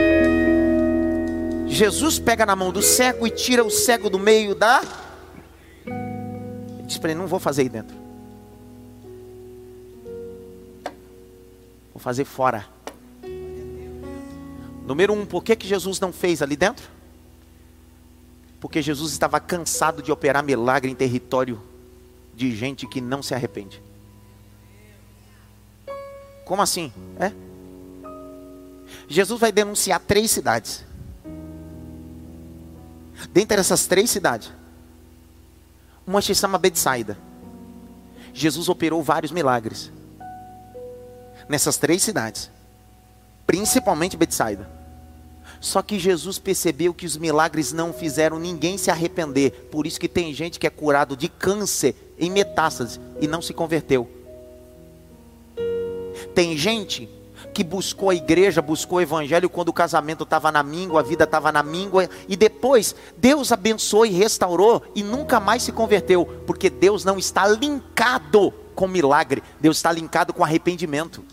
[1.69, 4.83] Jesus pega na mão do cego e tira o cego do meio da.
[6.87, 7.97] Diz para ele: Não vou fazer aí dentro.
[11.93, 12.67] Vou fazer fora.
[14.87, 16.87] Número um, por que, que Jesus não fez ali dentro?
[18.61, 21.61] Porque Jesus estava cansado de operar milagre em território
[22.35, 23.84] de gente que não se arrepende.
[26.45, 26.93] Como assim?
[27.19, 27.33] É?
[29.09, 30.85] Jesus vai denunciar três cidades.
[33.33, 34.53] Dentre essas três cidades,
[36.07, 37.17] uma se chama Betsaida.
[38.33, 39.91] Jesus operou vários milagres
[41.49, 42.51] nessas três cidades,
[43.47, 44.69] principalmente Betsaida.
[45.61, 49.69] Só que Jesus percebeu que os milagres não fizeram ninguém se arrepender.
[49.71, 53.55] Por isso que tem gente que é curado de câncer em metástase e não se
[53.55, 54.24] converteu.
[56.35, 57.09] Tem gente
[57.53, 61.23] que buscou a igreja, buscou o evangelho quando o casamento estava na míngua, a vida
[61.23, 66.69] estava na míngua, e depois Deus abençoou e restaurou e nunca mais se converteu, porque
[66.69, 71.25] Deus não está linkado com milagre, Deus está linkado com arrependimento.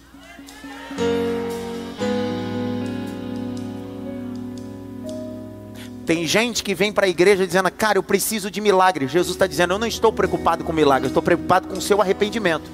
[6.05, 9.07] Tem gente que vem para a igreja dizendo, cara, eu preciso de milagre.
[9.07, 12.01] Jesus está dizendo, eu não estou preocupado com milagre, eu estou preocupado com o seu
[12.01, 12.69] arrependimento.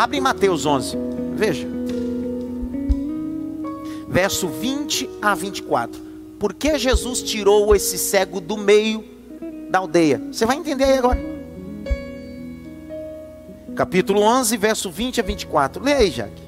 [0.00, 0.96] Abre em Mateus 11,
[1.34, 1.68] veja.
[4.08, 6.00] Verso 20 a 24.
[6.38, 9.04] Por que Jesus tirou esse cego do meio
[9.68, 10.18] da aldeia?
[10.32, 11.20] Você vai entender aí agora.
[13.76, 15.84] Capítulo 11, verso 20 a 24.
[15.84, 16.42] Leia aí, Jaque.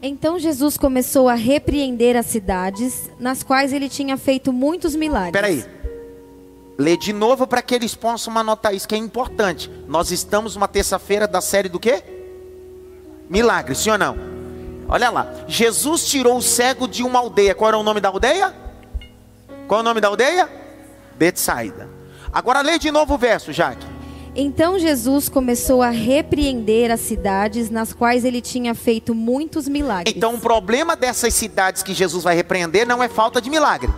[0.00, 5.32] Então Jesus começou a repreender as cidades nas quais ele tinha feito muitos milagres.
[5.32, 5.83] Peraí.
[6.76, 9.70] Lê de novo para que eles possam anotar isso que é importante.
[9.86, 12.02] Nós estamos numa terça-feira da série do quê?
[13.28, 14.16] Milagres, sim ou não?
[14.88, 15.32] Olha lá.
[15.46, 17.54] Jesus tirou o cego de uma aldeia.
[17.54, 18.54] Qual era o nome da aldeia?
[19.68, 20.48] Qual é o nome da aldeia?
[21.16, 21.88] Betsaida.
[22.32, 23.86] Agora lê de novo o verso, Jaque.
[24.36, 30.12] Então Jesus começou a repreender as cidades nas quais ele tinha feito muitos milagres.
[30.14, 33.92] Então o problema dessas cidades que Jesus vai repreender não é falta de milagre.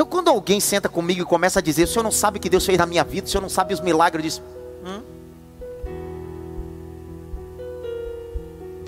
[0.00, 2.48] Então, quando alguém senta comigo e começa a dizer: o senhor não sabe o que
[2.48, 4.42] Deus fez na minha vida, o senhor não sabe os milagres, eu disse:
[4.86, 5.02] hum?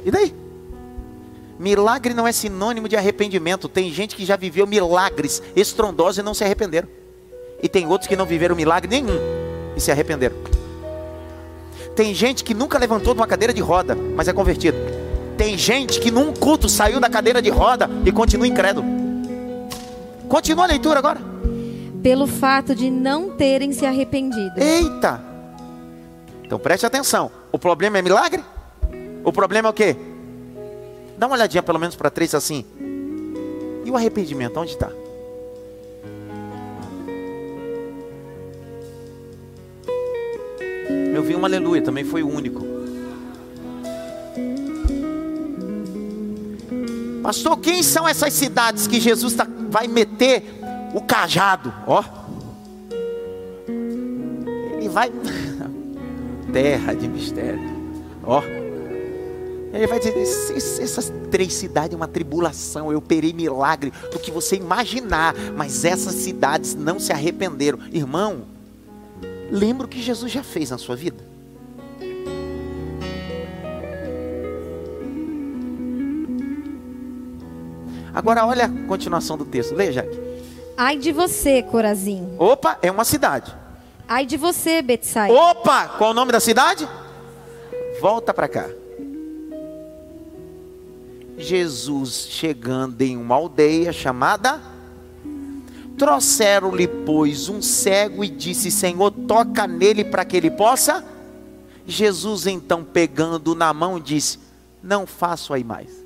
[0.07, 0.35] E daí?
[1.59, 3.69] Milagre não é sinônimo de arrependimento.
[3.69, 6.89] Tem gente que já viveu milagres estrondosos e não se arrependeram.
[7.63, 9.21] E tem outros que não viveram milagre nenhum
[9.77, 10.37] e se arrependeram.
[11.95, 14.79] Tem gente que nunca levantou de uma cadeira de roda, mas é convertido.
[15.37, 19.12] Tem gente que num culto saiu da cadeira de roda e continua incrédulo.
[20.33, 21.21] Continua a leitura agora.
[22.03, 24.59] Pelo fato de não terem se arrependido.
[24.59, 25.23] Eita!
[26.43, 27.31] Então preste atenção.
[27.53, 28.43] O problema é milagre?
[29.23, 29.95] O problema é o quê?
[31.19, 32.65] Dá uma olhadinha pelo menos para três assim.
[33.85, 34.91] E o arrependimento, onde está?
[41.15, 42.72] Eu vi um aleluia, também foi o único.
[47.23, 50.43] Pastor, quem são essas cidades que Jesus tá, vai meter
[50.93, 51.73] o cajado?
[51.87, 52.03] Ó.
[54.77, 55.11] Ele vai.
[56.53, 57.63] Terra de mistério.
[58.25, 58.43] Ó.
[59.73, 60.19] Ele vai dizer:
[60.83, 62.91] essas três cidades é uma tribulação.
[62.91, 65.35] Eu operei milagre do que você imaginar.
[65.57, 67.79] Mas essas cidades não se arrependeram.
[67.93, 68.43] Irmão,
[69.51, 71.22] lembra o que Jesus já fez na sua vida?
[78.23, 79.75] Agora olha a continuação do texto.
[79.75, 80.19] Leia, Jaque.
[80.77, 82.37] Ai de você, Corazim.
[82.39, 83.53] Opa, é uma cidade.
[84.09, 85.35] Ai de você, Betsaida.
[85.35, 86.89] Opa, qual o nome da cidade?
[88.01, 88.71] Volta para cá.
[91.37, 94.61] Jesus chegando em uma aldeia chamada
[95.99, 101.05] Trouxeram-lhe, pois, um cego e disse: Senhor, toca nele para que ele possa.
[101.87, 104.39] Jesus, então, pegando na mão, disse:
[104.83, 106.02] Não faço aí mais.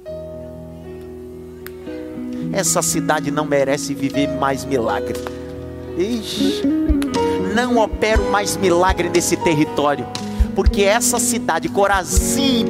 [2.52, 5.14] Essa cidade não merece viver mais milagre.
[5.96, 6.62] Ixi,
[7.54, 10.06] não opero mais milagre nesse território.
[10.54, 12.64] Porque essa cidade, Corazim,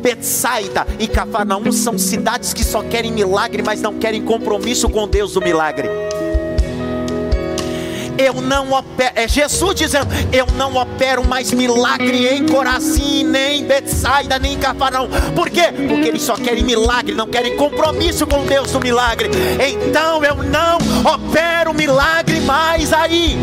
[0.00, 5.32] Betsaida e Cafarnaum são cidades que só querem milagre, mas não querem compromisso com Deus
[5.32, 5.88] do milagre
[8.22, 13.64] eu não opero, é Jesus dizendo, eu não opero mais milagre em Corazim, nem em
[13.64, 15.08] Betsaida, nem em Cafarnaum.
[15.34, 15.72] Por quê?
[15.88, 19.30] Porque eles só querem milagre, não querem compromisso com Deus do milagre.
[19.60, 20.78] Então eu não
[21.12, 23.36] opero milagre mais aí.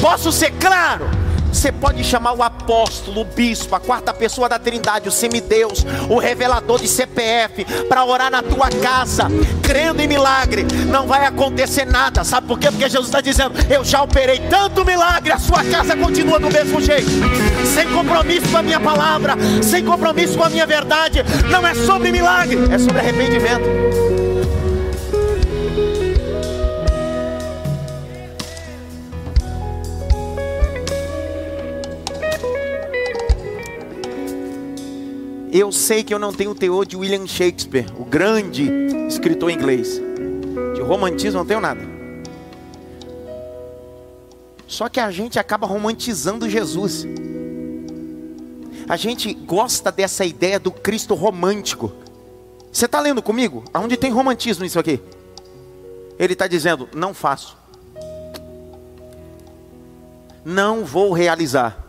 [0.00, 1.19] Posso ser claro?
[1.52, 6.18] Você pode chamar o apóstolo, o bispo, a quarta pessoa da Trindade, o semideus, o
[6.18, 9.26] revelador de CPF, para orar na tua casa,
[9.62, 10.66] crendo em milagre.
[10.86, 12.70] Não vai acontecer nada, sabe por quê?
[12.70, 16.80] Porque Jesus está dizendo: Eu já operei tanto milagre, a sua casa continua do mesmo
[16.80, 17.10] jeito,
[17.74, 21.22] sem compromisso com a minha palavra, sem compromisso com a minha verdade.
[21.50, 24.09] Não é sobre milagre, é sobre arrependimento.
[35.52, 38.70] Eu sei que eu não tenho o teor de William Shakespeare, o grande
[39.08, 40.00] escritor inglês.
[40.86, 41.80] romantismo, não tenho nada.
[44.66, 47.04] Só que a gente acaba romantizando Jesus.
[48.88, 51.92] A gente gosta dessa ideia do Cristo romântico.
[52.72, 53.64] Você está lendo comigo?
[53.74, 55.00] Aonde tem romantismo nisso aqui?
[56.18, 57.56] Ele está dizendo: não faço.
[60.44, 61.84] Não vou realizar.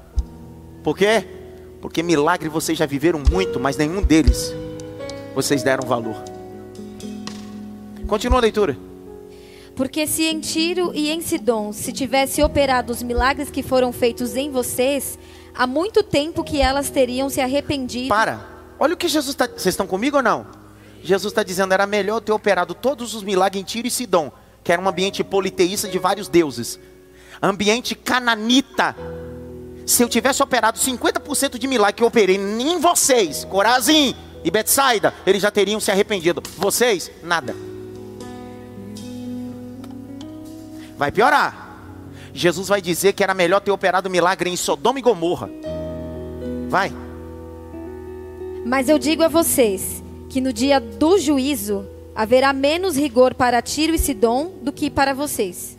[0.84, 1.41] Por quê?
[1.82, 4.54] Porque milagre vocês já viveram muito, mas nenhum deles
[5.34, 6.16] vocês deram valor.
[8.08, 8.78] Continua a leitura.
[9.76, 14.36] Porque se em Tiro e em Sidom se tivesse operado os milagres que foram feitos
[14.36, 15.18] em vocês,
[15.56, 18.10] há muito tempo que elas teriam se arrependido.
[18.10, 18.46] Para.
[18.78, 19.48] Olha o que Jesus está.
[19.48, 20.46] Vocês estão comigo ou não?
[21.04, 24.32] Jesus está dizendo era melhor ter operado todos os milagres em Tiro e Sidom,
[24.64, 26.80] que era um ambiente politeísta de vários deuses,
[27.42, 28.96] ambiente cananita.
[29.86, 35.14] Se eu tivesse operado 50% de milagre que eu operei em vocês, Corazim e Betsaida,
[35.26, 36.42] eles já teriam se arrependido.
[36.58, 37.56] Vocês, nada.
[40.98, 41.70] Vai piorar.
[42.34, 45.50] Jesus vai dizer que era melhor ter operado milagre em Sodoma e Gomorra.
[46.70, 46.94] Vai.
[48.66, 53.94] Mas eu digo a vocês que no dia do juízo haverá menos rigor para Tiro
[53.94, 55.78] e Sidom do que para vocês.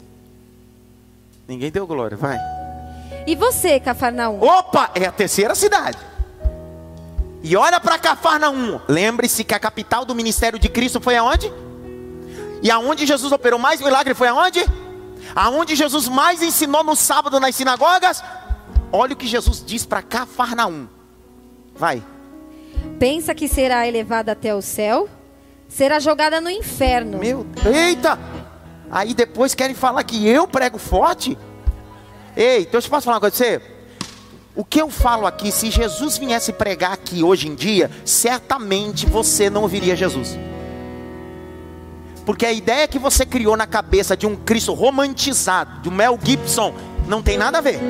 [1.47, 2.39] Ninguém deu glória, vai.
[3.27, 4.43] E você, Cafarnaum?
[4.43, 5.99] Opa, é a terceira cidade.
[7.43, 8.81] E olha para Cafarnaum.
[8.89, 11.53] Lembre-se que a capital do ministério de Cristo foi aonde?
[12.62, 14.64] E aonde Jesus operou mais milagre foi aonde?
[15.35, 18.23] Aonde Jesus mais ensinou no sábado nas sinagogas?
[18.93, 20.87] Olha o que Jesus diz para Cafarnaum.
[21.75, 22.03] Vai.
[22.99, 25.09] Pensa que será elevada até o céu?
[25.68, 27.18] Será jogada no inferno.
[27.18, 28.18] Meu, eita!
[28.91, 31.37] Aí depois querem falar que eu prego forte?
[32.37, 33.62] Ei, então eu posso falar uma coisa pra você?
[34.55, 39.49] O que eu falo aqui, se Jesus viesse pregar aqui hoje em dia, certamente você
[39.49, 40.39] não ouviria Jesus.
[42.26, 46.18] Porque a ideia que você criou na cabeça de um Cristo romantizado, de um Mel
[46.22, 46.74] Gibson,
[47.09, 47.80] não tem nada a ver.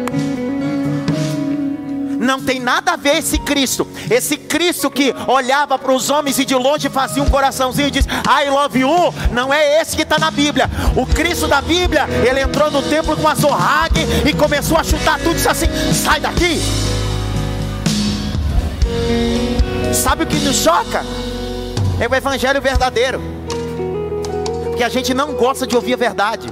[2.22, 3.84] Não tem nada a ver esse Cristo.
[4.08, 8.06] Esse Cristo que olhava para os homens e de longe fazia um coraçãozinho e diz:
[8.06, 9.12] I love you.
[9.32, 10.70] Não é esse que está na Bíblia.
[10.96, 15.18] O Cristo da Bíblia, ele entrou no templo com a zorrague e começou a chutar
[15.18, 15.34] tudo.
[15.34, 16.60] Disse assim: sai daqui.
[19.92, 21.04] Sabe o que nos choca?
[21.98, 23.20] É o Evangelho verdadeiro.
[24.64, 26.46] Porque a gente não gosta de ouvir a verdade.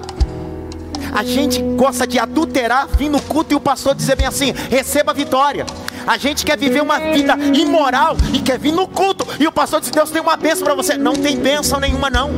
[1.13, 5.13] A gente gosta de adulterar, vir no culto e o pastor dizer bem assim: receba
[5.13, 5.67] a vitória.
[6.07, 9.81] A gente quer viver uma vida imoral e quer vir no culto e o pastor
[9.81, 10.97] diz: Deus tem uma bênção para você.
[10.97, 12.31] Não tem bênção nenhuma, não.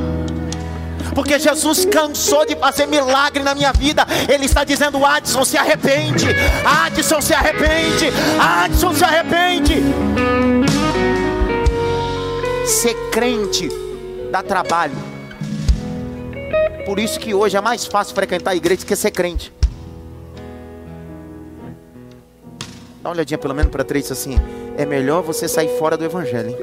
[1.14, 4.06] Porque Jesus cansou de fazer milagre na minha vida.
[4.28, 6.26] Ele está dizendo: Adson, se arrepende.
[6.64, 8.06] Adson, se arrepende.
[8.38, 9.82] Adson, se arrepende.
[12.66, 13.68] Ser crente
[14.30, 15.11] dá trabalho.
[16.84, 19.52] Por isso que hoje é mais fácil frequentar a igreja do que ser crente.
[23.02, 24.36] Dá uma olhadinha pelo menos para três assim.
[24.76, 26.50] É melhor você sair fora do evangelho.
[26.50, 26.56] Hein?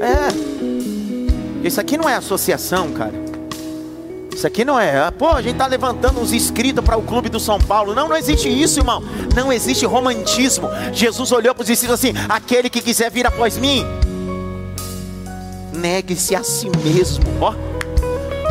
[0.00, 1.66] É.
[1.66, 3.28] Isso aqui não é associação, cara.
[4.32, 4.96] Isso aqui não é.
[4.96, 7.92] Ah, pô, a gente tá levantando uns inscritos para o clube do São Paulo.
[7.92, 9.02] Não, não existe isso, irmão.
[9.34, 10.68] Não existe romantismo.
[10.92, 13.84] Jesus olhou para os discípulos assim: aquele que quiser vir após mim,
[15.78, 17.54] negue-se a si mesmo, ó.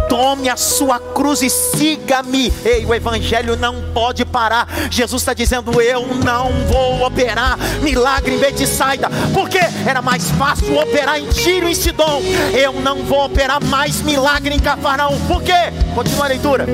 [0.09, 2.51] Tome a sua cruz e siga-me.
[2.63, 4.67] Ei, o Evangelho não pode parar.
[4.89, 11.19] Jesus está dizendo: Eu não vou operar milagre em Betsaida, porque era mais fácil operar
[11.19, 12.21] em Tiro e Sidom.
[12.57, 15.19] Eu não vou operar mais milagre em Cafarnaum.
[15.27, 15.73] Por quê?
[15.93, 16.65] Continua a leitura.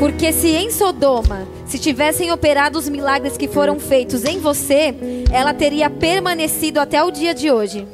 [0.00, 4.92] Porque se em Sodoma se tivessem operado os milagres que foram feitos em você,
[5.30, 7.86] ela teria permanecido até o dia de hoje.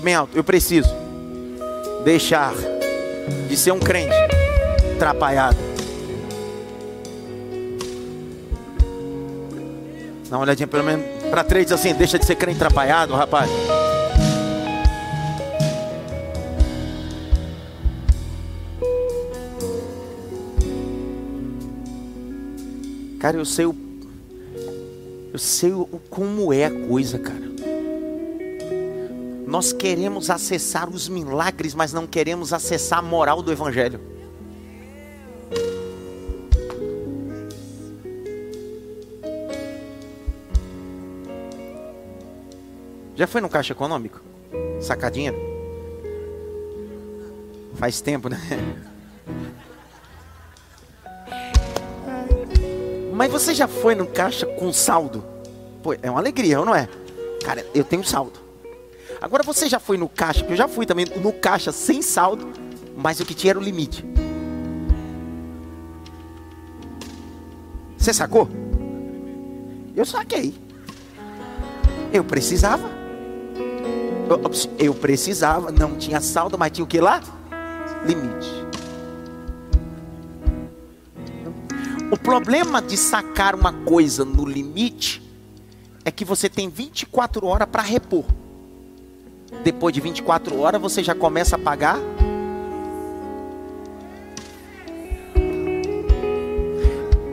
[0.00, 0.36] Bem alto.
[0.36, 0.88] Eu preciso
[2.04, 2.54] deixar
[3.48, 4.14] de ser um crente
[4.94, 5.56] atrapalhado.
[10.28, 13.50] Dá uma olhadinha pelo menos para três assim, deixa de ser crente atrapalhado, rapaz.
[23.18, 23.74] Cara, eu sei o
[25.32, 27.53] eu sei o, como é a coisa, cara.
[29.54, 34.00] Nós queremos acessar os milagres, mas não queremos acessar a moral do Evangelho.
[43.14, 44.20] Já foi no caixa econômico?
[44.80, 45.32] Sacadinha?
[47.76, 48.40] Faz tempo, né?
[53.12, 55.24] Mas você já foi no caixa com saldo?
[55.80, 56.88] Pô, é uma alegria, não é?
[57.44, 58.43] Cara, eu tenho saldo.
[59.24, 62.52] Agora você já foi no caixa, que eu já fui também no caixa sem saldo,
[62.94, 64.04] mas o que tinha era o limite.
[67.96, 68.50] Você sacou?
[69.96, 70.54] Eu saquei.
[72.12, 72.86] Eu precisava.
[74.78, 77.22] Eu precisava, não tinha saldo, mas tinha o que lá?
[78.04, 78.50] Limite.
[82.12, 85.22] O problema de sacar uma coisa no limite
[86.04, 88.26] é que você tem 24 horas para repor.
[89.62, 91.98] Depois de 24 horas você já começa a pagar.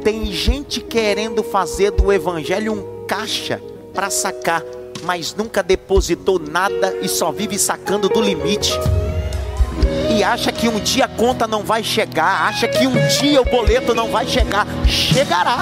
[0.03, 3.61] Tem gente querendo fazer do evangelho um caixa
[3.93, 4.63] para sacar,
[5.03, 8.71] mas nunca depositou nada e só vive sacando do limite.
[10.09, 13.45] E acha que um dia a conta não vai chegar, acha que um dia o
[13.45, 14.67] boleto não vai chegar.
[14.85, 15.59] Chegará.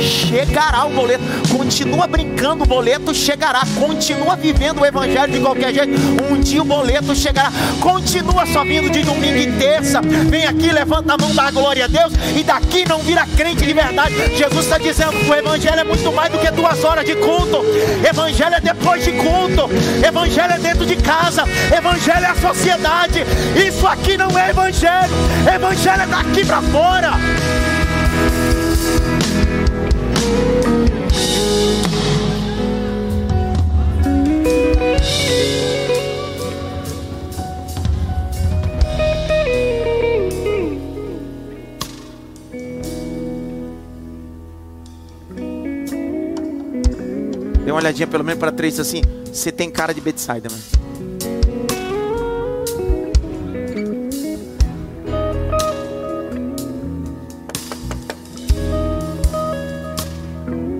[0.00, 1.24] Chegará o boleto.
[1.50, 3.62] Continua brincando, o boleto chegará.
[3.78, 5.92] Continua vivendo o evangelho de qualquer jeito.
[6.30, 7.50] Um dia o boleto chegará.
[7.80, 10.00] Continua só vindo de domingo e terça.
[10.02, 12.12] Vem aqui, levanta a mão, dá glória a Deus.
[12.36, 14.14] E daqui não vira crente de verdade.
[14.36, 17.64] Jesus está dizendo que o evangelho é muito mais do que duas horas de culto.
[18.08, 19.70] Evangelho é depois de culto.
[20.06, 21.44] Evangelho é dentro de casa.
[21.76, 23.24] Evangelho é a sociedade.
[23.56, 25.10] Isso aqui não é evangelho.
[25.54, 27.12] Evangelho é daqui para fora.
[47.84, 49.02] Olhadinha pelo menos para três assim.
[49.26, 50.62] Você tem cara de Betsaida, mano.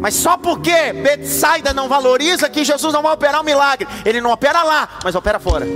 [0.01, 3.89] Mas só porque Betsaida não valoriza que Jesus não vai operar um milagre.
[4.05, 5.67] Ele não opera lá, mas opera fora.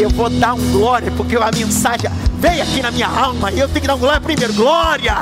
[0.00, 3.68] Eu vou dar um glória, porque a mensagem veio aqui na minha alma e eu
[3.68, 4.54] tenho que dar um glória primeiro.
[4.54, 5.16] Glória!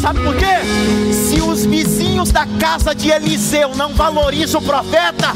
[0.00, 0.44] Sabe por quê?
[1.12, 5.34] Se os vizinhos da casa de Eliseu não valorizam o profeta,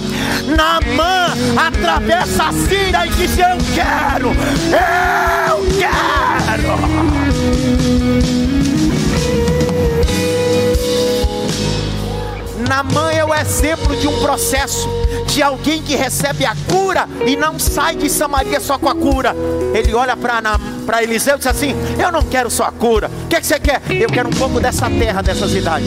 [0.54, 6.76] Naamã atravessa a Síria e diz: Eu quero, eu quero.
[12.68, 14.88] Namã é o exemplo de um processo
[15.36, 19.36] de alguém que recebe a cura e não sai de Samaria só com a cura.
[19.74, 23.10] Ele olha para Eliseu e diz assim: Eu não quero só a cura.
[23.24, 23.82] O que, é que você quer?
[23.90, 25.84] Eu quero um pouco dessa terra, dessa cidade.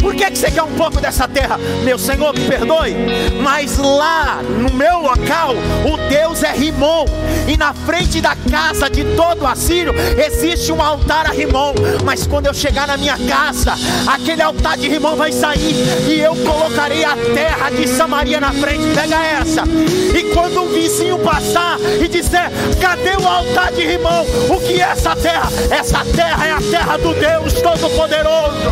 [0.00, 1.58] Por que, que você quer um pouco dessa terra?
[1.84, 2.94] Meu Senhor, me perdoe.
[3.42, 7.04] Mas lá no meu local, o Deus é Rimon.
[7.46, 11.74] E na frente da casa de todo assírio existe um altar a Rimon.
[12.04, 13.74] Mas quando eu chegar na minha casa,
[14.06, 15.74] aquele altar de Rimon vai sair.
[16.08, 18.94] E eu colocarei a terra de Samaria na frente.
[18.94, 19.64] Pega essa.
[19.66, 24.24] E quando um vizinho passar e disser: Cadê o altar de Rimon?
[24.48, 25.48] O que é essa terra?
[25.70, 28.70] Essa terra é a terra do Deus Todo-Poderoso.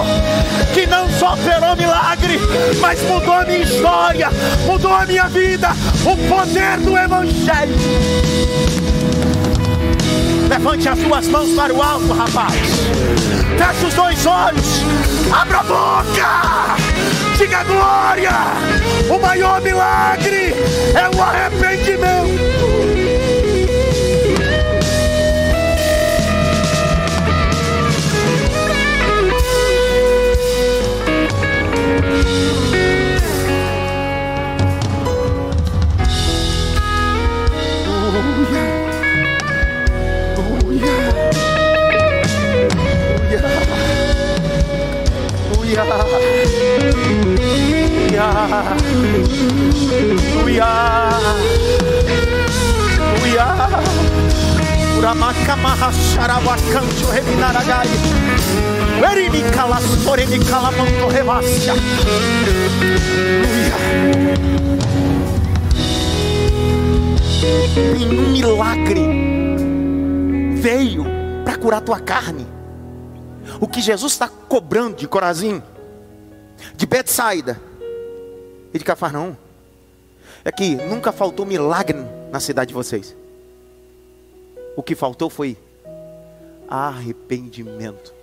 [0.75, 2.39] Que não só operou milagre,
[2.81, 4.29] mas mudou a minha história,
[4.67, 5.71] mudou a minha vida,
[6.05, 7.75] o poder do Evangelho.
[10.49, 12.55] Levante as suas mãos para o alto, rapaz.
[13.59, 14.83] Feche os dois olhos.
[15.33, 16.77] Abra a boca.
[17.37, 18.31] Diga glória.
[19.11, 20.55] O maior milagre
[20.95, 22.38] é o arrependimento.
[45.79, 46.99] Aleluia.
[52.99, 53.49] Aleluia.
[54.99, 57.91] Uramaka mahasharawa kancho reminaragai.
[59.01, 61.75] Verimi kalas poremi kalamanto revasya.
[63.23, 63.77] Aleluia.
[67.95, 69.07] Nenhum milagre
[70.59, 71.05] veio
[71.45, 72.48] para curar tua carne.
[73.61, 75.63] O que Jesus está cobrando de Corazim,
[76.77, 77.61] de Betsaida,
[78.73, 79.37] e de Cafarnaum.
[80.45, 81.99] É que nunca faltou milagre
[82.31, 83.17] na cidade de vocês.
[84.77, 85.57] O que faltou foi
[86.69, 88.15] arrependimento.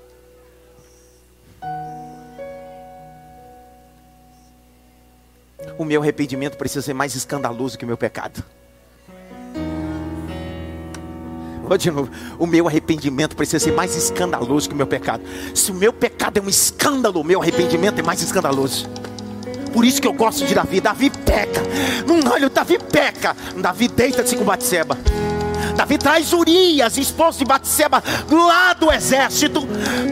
[5.77, 8.43] O meu arrependimento precisa ser mais escandaloso que o meu pecado.
[11.67, 12.09] Vou de novo.
[12.37, 15.23] O meu arrependimento precisa ser mais escandaloso que o meu pecado.
[15.53, 18.87] Se o meu pecado é um escândalo, o meu arrependimento é mais escandaloso.
[19.73, 20.79] Por isso que eu gosto de Davi.
[20.79, 21.61] Davi peca.
[22.07, 23.35] Não olha, Davi peca.
[23.57, 24.97] Davi deita-se com Batseba.
[25.75, 28.01] Davi traz Urias, esposo de Batseba,
[28.31, 29.67] lá do exército,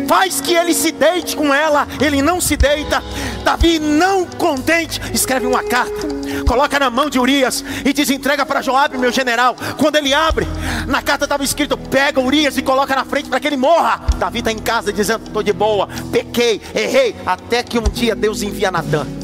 [0.08, 3.02] faz que ele se deite com ela, ele não se deita.
[3.44, 6.08] Davi, não contente, escreve uma carta,
[6.48, 9.56] coloca na mão de Urias e diz: entrega para Joabe, meu general.
[9.78, 10.48] Quando ele abre,
[10.88, 14.02] na carta estava escrito: pega Urias e coloca na frente para que ele morra.
[14.18, 18.42] Davi está em casa dizendo: estou de boa, pequei, errei, até que um dia Deus
[18.42, 19.23] envia Natan.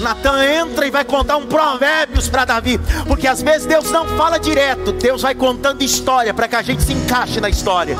[0.00, 4.38] Natan entra e vai contar um provérbios para Davi, porque às vezes Deus não fala
[4.38, 7.96] direto, Deus vai contando história para que a gente se encaixe na história.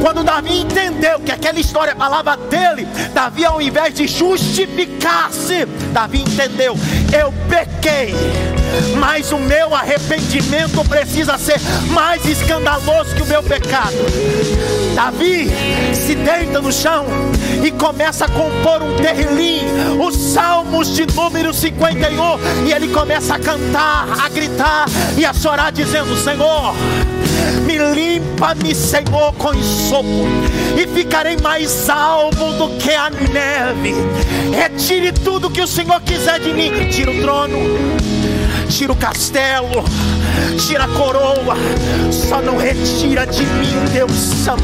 [0.00, 6.76] Quando Davi entendeu que aquela história falava dele, Davi, ao invés de justificar-se, Davi entendeu:
[7.12, 8.14] eu pequei,
[8.98, 11.60] mas o meu arrependimento precisa ser
[11.90, 13.96] mais escandaloso que o meu pecado.
[14.94, 15.50] Davi
[15.94, 17.06] se deita no chão
[17.64, 19.60] e começa a compor um terrilim,
[20.00, 25.72] os Salmos de número 51, e ele começa a cantar, a gritar e a chorar,
[25.72, 26.74] dizendo: Senhor
[27.64, 30.26] me limpa-me, Senhor, com sopo,
[30.76, 33.94] e ficarei mais alvo do que a neve.
[34.54, 36.70] Retire tudo que o Senhor quiser de mim.
[36.90, 37.58] Tira o trono,
[38.68, 39.84] tira o castelo,
[40.66, 41.56] tira a coroa,
[42.12, 44.62] só não retira de mim, Deus Santo.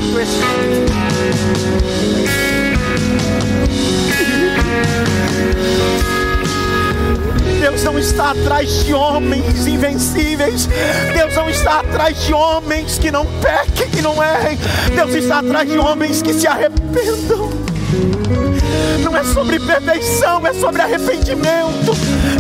[7.61, 10.69] Deus não está atrás de homens invencíveis.
[11.17, 14.59] Deus não está atrás de homens que não pequem, que não errem.
[14.95, 17.54] Deus está atrás de homens que se arrependam.
[19.03, 21.93] Não é sobre perfeição, é sobre arrependimento.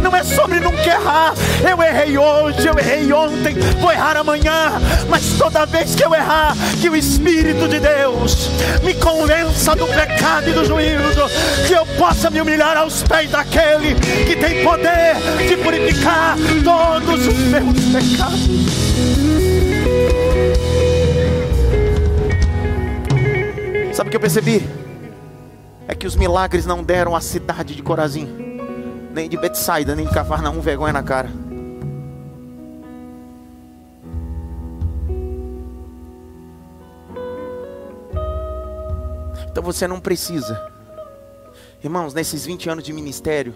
[0.03, 1.35] Não é sobre nunca errar.
[1.69, 4.73] Eu errei hoje, eu errei ontem, vou errar amanhã.
[5.09, 8.49] Mas toda vez que eu errar, que o Espírito de Deus
[8.83, 11.29] me convença do pecado e do juízo,
[11.67, 13.95] que eu possa me humilhar aos pés daquele
[14.27, 15.17] que tem poder
[15.49, 18.95] de purificar todos os meus pecados.
[23.93, 24.84] Sabe o que eu percebi?
[25.87, 28.29] É que os milagres não deram à cidade de Corazim,
[29.13, 31.31] nem de Betsaida, nem de Cafarnaum vergonha na cara.
[39.51, 40.61] Então você não precisa.
[41.83, 43.55] Irmãos, nesses 20 anos de ministério,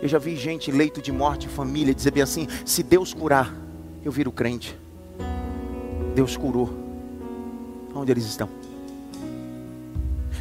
[0.00, 3.52] eu já vi gente leito de morte, família, dizer bem assim: se Deus curar,
[4.04, 4.78] eu viro crente.
[6.14, 6.70] Deus curou.
[7.94, 8.48] Onde eles estão?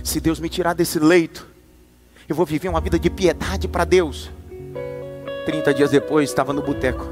[0.06, 1.47] Se Deus me tirar desse leito,
[2.30, 4.30] eu vou viver uma vida de piedade para Deus.
[5.47, 7.03] 30 dias depois, estava no boteco.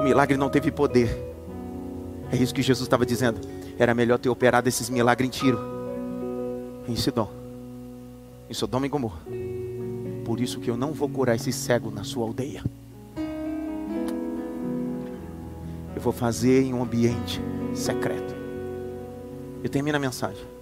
[0.00, 1.10] O milagre não teve poder.
[2.30, 3.40] É isso que Jesus estava dizendo.
[3.76, 5.58] Era melhor ter operado esses milagres em Tiro,
[6.86, 7.28] em Sidom,
[8.48, 9.20] em Sodoma e Gomorra.
[10.24, 12.62] Por isso que eu não vou curar esse cego na sua aldeia.
[15.94, 17.40] Eu vou fazer em um ambiente
[17.74, 18.32] secreto.
[19.60, 20.57] Eu termino a mensagem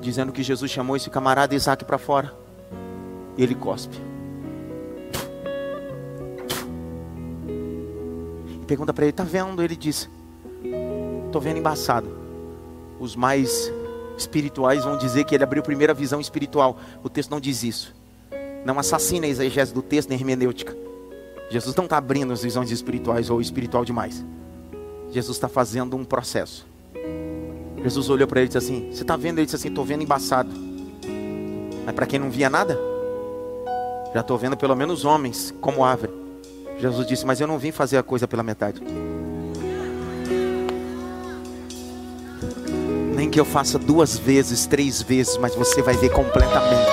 [0.00, 2.34] dizendo que Jesus chamou esse camarada Isaac para fora.
[3.36, 3.96] E ele cospe.
[8.62, 9.62] E pergunta para ele: Está vendo?
[9.62, 10.08] Ele diz:
[11.26, 12.18] Estou vendo embaçado.
[12.98, 13.72] Os mais
[14.16, 16.78] espirituais vão dizer que ele abriu a primeira visão espiritual.
[17.02, 17.94] O texto não diz isso.
[18.64, 20.76] Não assassina a exegese do texto nem hermenêutica.
[21.50, 24.24] Jesus não está abrindo as visões espirituais ou espiritual demais.
[25.10, 26.69] Jesus está fazendo um processo.
[27.82, 29.38] Jesus olhou para ele e disse assim: Você está vendo?
[29.38, 30.50] Ele disse assim: Estou vendo embaçado.
[31.84, 32.78] Mas para quem não via nada,
[34.14, 36.12] já estou vendo pelo menos homens como árvore.
[36.78, 38.82] Jesus disse: Mas eu não vim fazer a coisa pela metade.
[43.14, 46.89] Nem que eu faça duas vezes, três vezes, mas você vai ver completamente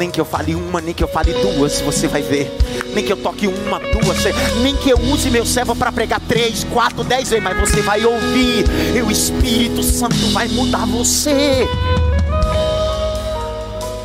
[0.00, 2.50] nem que eu fale uma, nem que eu fale duas, você vai ver.
[2.94, 4.24] Nem que eu toque uma, duas,
[4.62, 8.02] nem que eu use meu servo para pregar três, quatro, dez vezes, mas você vai
[8.02, 8.64] ouvir.
[8.96, 11.68] E o Espírito Santo vai mudar você.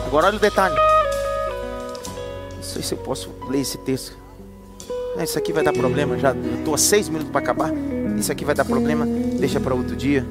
[0.06, 0.76] Agora olha o detalhe.
[2.58, 4.18] Não sei se eu posso ler esse texto.
[5.24, 6.20] Isso aqui vai dar problema.
[6.20, 7.72] Já estou a seis minutos para acabar.
[8.20, 9.06] Isso aqui vai dar problema.
[9.40, 10.28] Deixa para outro dia.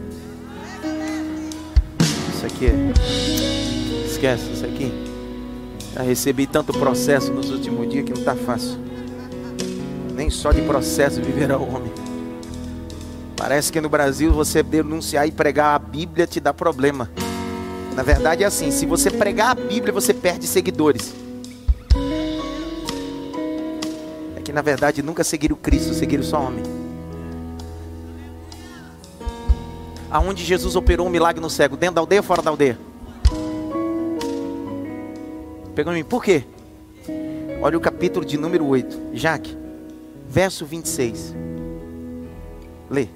[2.34, 4.04] Isso aqui é.
[4.06, 5.13] Esquece isso aqui.
[5.94, 8.76] Já recebi tanto processo nos últimos dias que não está fácil.
[10.12, 11.92] Nem só de processo viverá o homem.
[13.36, 17.08] Parece que no Brasil você denunciar e pregar a Bíblia te dá problema.
[17.94, 21.14] Na verdade é assim, se você pregar a Bíblia, você perde seguidores.
[24.36, 26.64] É que na verdade nunca seguiram Cristo, seguiram só homem.
[30.10, 31.76] Aonde Jesus operou um milagre no cego?
[31.76, 32.78] Dentro da aldeia ou fora da aldeia?
[35.74, 36.44] Pegou em mim, por quê?
[37.60, 39.10] Olha o capítulo de número 8.
[39.12, 39.56] Jaque,
[40.28, 41.34] verso 26.
[42.88, 43.08] Lê.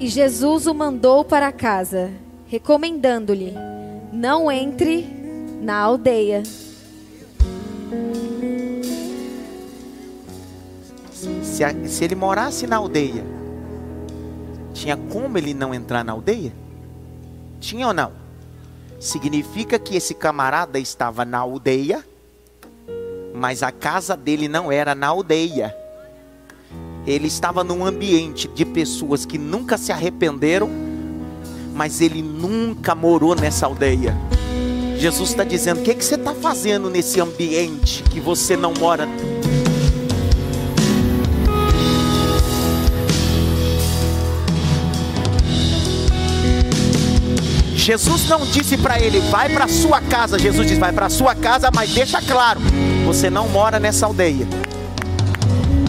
[0.00, 2.10] E Jesus o mandou para casa,
[2.46, 3.52] recomendando-lhe:
[4.12, 5.06] Não entre
[5.60, 6.42] na aldeia.
[11.42, 13.24] Se, a, se ele morasse na aldeia,
[14.72, 16.52] tinha como ele não entrar na aldeia?
[17.60, 18.17] Tinha ou não?
[18.98, 22.04] Significa que esse camarada estava na aldeia,
[23.34, 25.74] mas a casa dele não era na aldeia
[27.08, 30.68] ele estava num ambiente de pessoas que nunca se arrependeram,
[31.74, 34.14] mas ele nunca morou nessa aldeia.
[34.98, 39.08] Jesus está dizendo: o que, que você está fazendo nesse ambiente que você não mora?
[47.88, 50.38] Jesus não disse para ele, vai para sua casa.
[50.38, 52.60] Jesus disse, vai para sua casa, mas deixa claro,
[53.06, 54.46] você não mora nessa aldeia.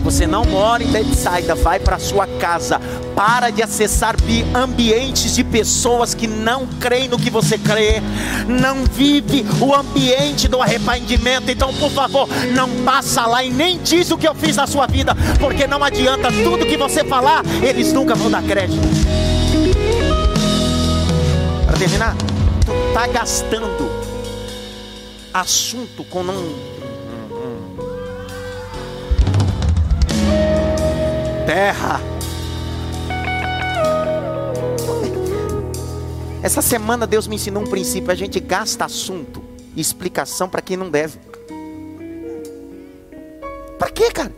[0.01, 2.79] Você não mora em Betsaida, vai para sua casa.
[3.13, 4.15] Para de acessar
[4.55, 8.01] ambientes de pessoas que não creem no que você crê,
[8.47, 11.51] não vive o ambiente do arrependimento.
[11.51, 14.87] Então, por favor, não passa lá e nem diz o que eu fiz na sua
[14.87, 18.87] vida, porque não adianta tudo que você falar, eles nunca vão dar crédito.
[21.69, 23.91] Para terminar, tu tá gastando
[25.31, 26.35] assunto com não
[31.45, 32.01] terra.
[36.41, 39.39] Essa semana Deus me ensinou um princípio: a gente gasta assunto
[39.75, 41.19] e explicação para quem não deve.
[43.77, 44.33] Para quê, cara?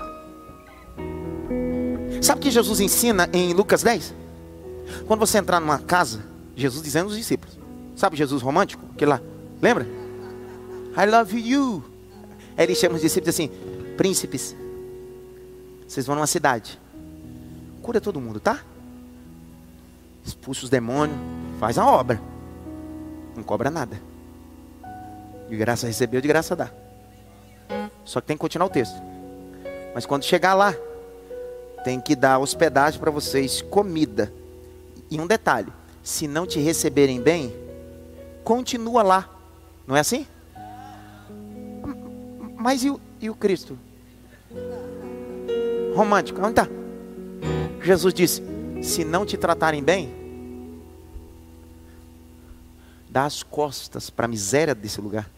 [2.22, 4.14] Sabe o que Jesus ensina em Lucas 10?
[5.08, 6.20] Quando você entrar numa casa,
[6.62, 7.58] Jesus dizendo aos discípulos:
[7.96, 8.86] Sabe Jesus romântico?
[8.94, 9.22] Aquele lá,
[9.62, 9.86] lembra?
[10.98, 11.84] I love you.
[12.58, 13.50] Aí ele chama os discípulos assim:
[13.98, 14.56] Príncipes,
[15.88, 16.80] vocês vão numa cidade
[17.82, 18.62] cura todo mundo, tá?
[20.24, 21.18] Expulsa os demônios,
[21.60, 22.22] faz a obra.
[23.36, 24.00] Não cobra nada.
[25.50, 26.72] De graça recebeu, de graça dá.
[28.06, 28.96] Só que tem que continuar o texto.
[29.94, 30.74] Mas quando chegar lá,
[31.84, 34.32] tem que dar hospedagem para vocês, comida.
[35.10, 35.74] E um detalhe:
[36.04, 37.54] se não te receberem bem,
[38.44, 39.30] continua lá.
[39.86, 40.26] Não é assim?
[42.58, 43.78] Mas e o, e o Cristo?
[45.96, 46.68] Romântico, onde está?
[47.84, 48.44] Jesus disse:
[48.82, 50.14] se não te tratarem bem,
[53.10, 55.30] dá as costas para a miséria desse lugar.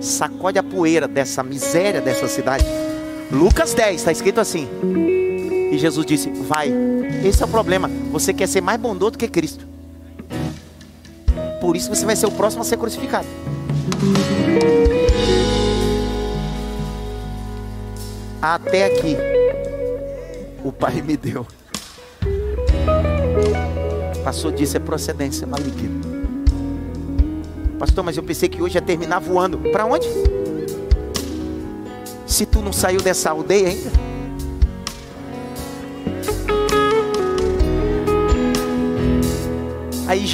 [0.00, 2.64] Sacode a poeira dessa miséria dessa cidade.
[3.30, 4.68] Lucas 10 está escrito assim.
[5.74, 6.72] E Jesus disse: Vai.
[7.24, 7.90] Esse é o problema.
[8.12, 9.66] Você quer ser mais bondoso do que Cristo.
[11.60, 13.26] Por isso você vai ser o próximo a ser crucificado.
[18.40, 19.16] Até aqui
[20.62, 21.44] o Pai me deu.
[24.22, 26.04] Passou disso é procedência maligna.
[27.80, 29.58] Pastor, mas eu pensei que hoje ia terminar voando.
[29.72, 30.06] Para onde?
[32.26, 34.13] Se tu não saiu dessa aldeia ainda.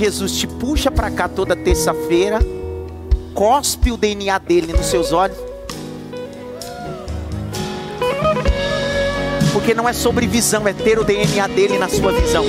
[0.01, 2.39] Jesus te puxa para cá toda terça-feira,
[3.35, 5.37] cospe o DNA dele nos seus olhos
[9.53, 12.45] Porque não é sobre visão, é ter o DNA dele na sua visão.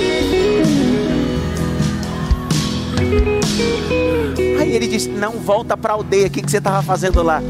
[4.58, 7.42] Aí ele disse: Não volta para a aldeia, o que, que você estava fazendo lá?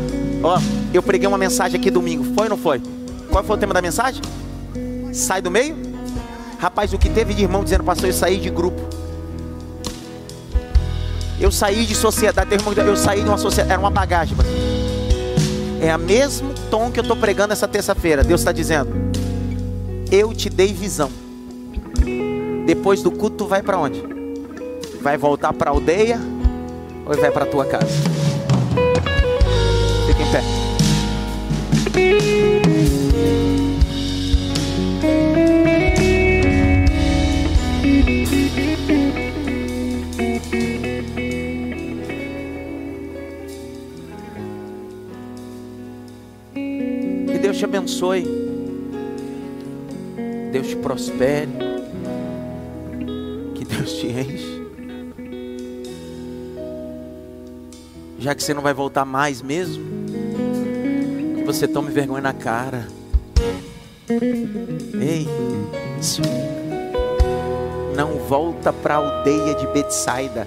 [0.42, 0.58] Ó,
[0.92, 2.82] eu preguei uma mensagem aqui domingo, foi ou não foi?
[3.30, 4.20] Qual foi o tema da mensagem?
[5.12, 5.76] Sai do meio?
[6.58, 9.01] Rapaz, o que teve de irmão dizendo, pastor, eu saí de grupo.
[11.42, 12.48] Eu saí de sociedade,
[12.86, 14.36] eu saí de uma sociedade, era uma bagagem.
[14.36, 14.54] Pastor.
[15.82, 18.22] É o mesmo tom que eu estou pregando essa terça-feira.
[18.22, 18.92] Deus está dizendo:
[20.08, 21.10] eu te dei visão.
[22.64, 24.00] Depois do culto, tu vai para onde?
[25.00, 26.20] Vai voltar para a aldeia
[27.04, 27.88] ou vai para tua casa?
[30.06, 30.61] Fica em pé.
[48.02, 48.26] abençoe.
[50.50, 51.48] Deus te prospere.
[53.54, 54.62] Que Deus te enche.
[58.18, 59.84] Já que você não vai voltar mais mesmo,
[61.36, 62.86] que você tome vergonha na cara.
[65.00, 65.26] Ei,
[67.96, 70.46] não volta para a aldeia de Betsaida.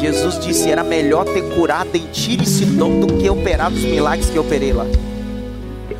[0.00, 4.28] Jesus disse: era melhor ter curado em Tiro e Sidom do que operar os milagres
[4.28, 4.84] que eu operei lá.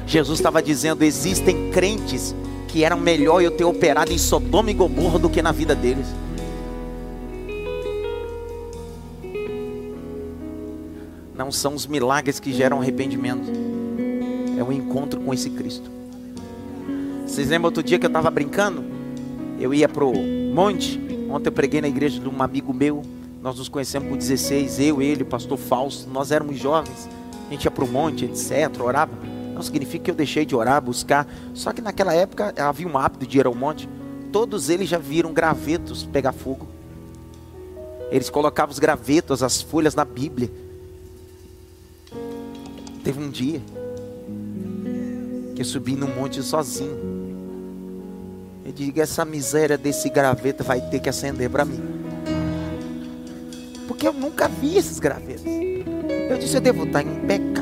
[0.08, 2.34] Jesus estava dizendo: existem crentes
[2.66, 6.06] que eram melhor eu ter operado em Sodoma e Gomorra do que na vida deles.
[11.36, 13.48] Não são os milagres que geram arrependimento,
[14.58, 15.90] é o encontro com esse Cristo.
[17.26, 18.82] Vocês lembram outro dia que eu estava brincando?
[19.60, 20.12] Eu ia pro
[20.54, 20.98] monte.
[21.30, 23.02] Ontem eu preguei na igreja de um amigo meu.
[23.42, 26.08] Nós nos conhecemos com 16, eu, ele, o pastor Fausto.
[26.10, 27.08] Nós éramos jovens.
[27.48, 28.80] A gente ia pro monte, etc.
[28.80, 29.37] Orava.
[29.58, 31.26] Não significa que eu deixei de orar, buscar.
[31.52, 33.88] Só que naquela época havia um hábito de ir ao monte.
[34.30, 36.68] Todos eles já viram gravetos pegar fogo.
[38.08, 40.48] Eles colocavam os gravetos, as folhas na Bíblia.
[43.02, 43.60] Teve um dia
[45.56, 46.96] que eu subi no monte sozinho.
[48.64, 51.82] Eu digo, essa miséria desse graveto vai ter que acender para mim.
[53.88, 55.42] Porque eu nunca vi esses gravetos.
[56.30, 57.57] Eu disse, eu devo estar em pecado.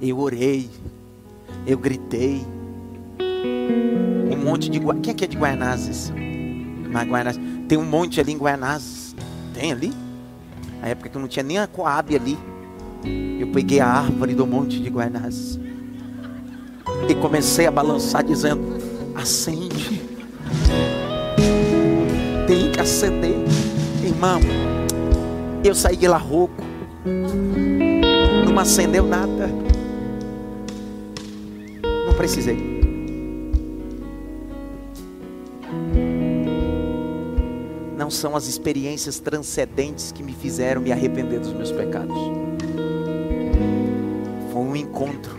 [0.00, 0.70] Eu orei,
[1.66, 2.46] eu gritei.
[4.30, 4.78] Um monte de.
[5.02, 6.12] Quem é que é de Guaianazes?
[7.66, 9.16] Tem um monte ali em Guaianazes.
[9.52, 9.92] Tem ali?
[10.80, 12.38] Na época que eu não tinha nem a Coab ali.
[13.40, 15.58] Eu peguei a árvore do monte de Guaianazes.
[17.08, 18.62] E comecei a balançar, dizendo:
[19.16, 20.00] acende.
[22.46, 23.34] Tem que acender.
[24.04, 24.38] Irmão,
[25.64, 26.62] eu saí de lá rouco.
[28.46, 29.67] Não acendeu nada
[32.18, 32.58] precisei.
[37.96, 42.16] Não são as experiências transcendentes que me fizeram me arrepender dos meus pecados.
[44.52, 45.38] Foi um encontro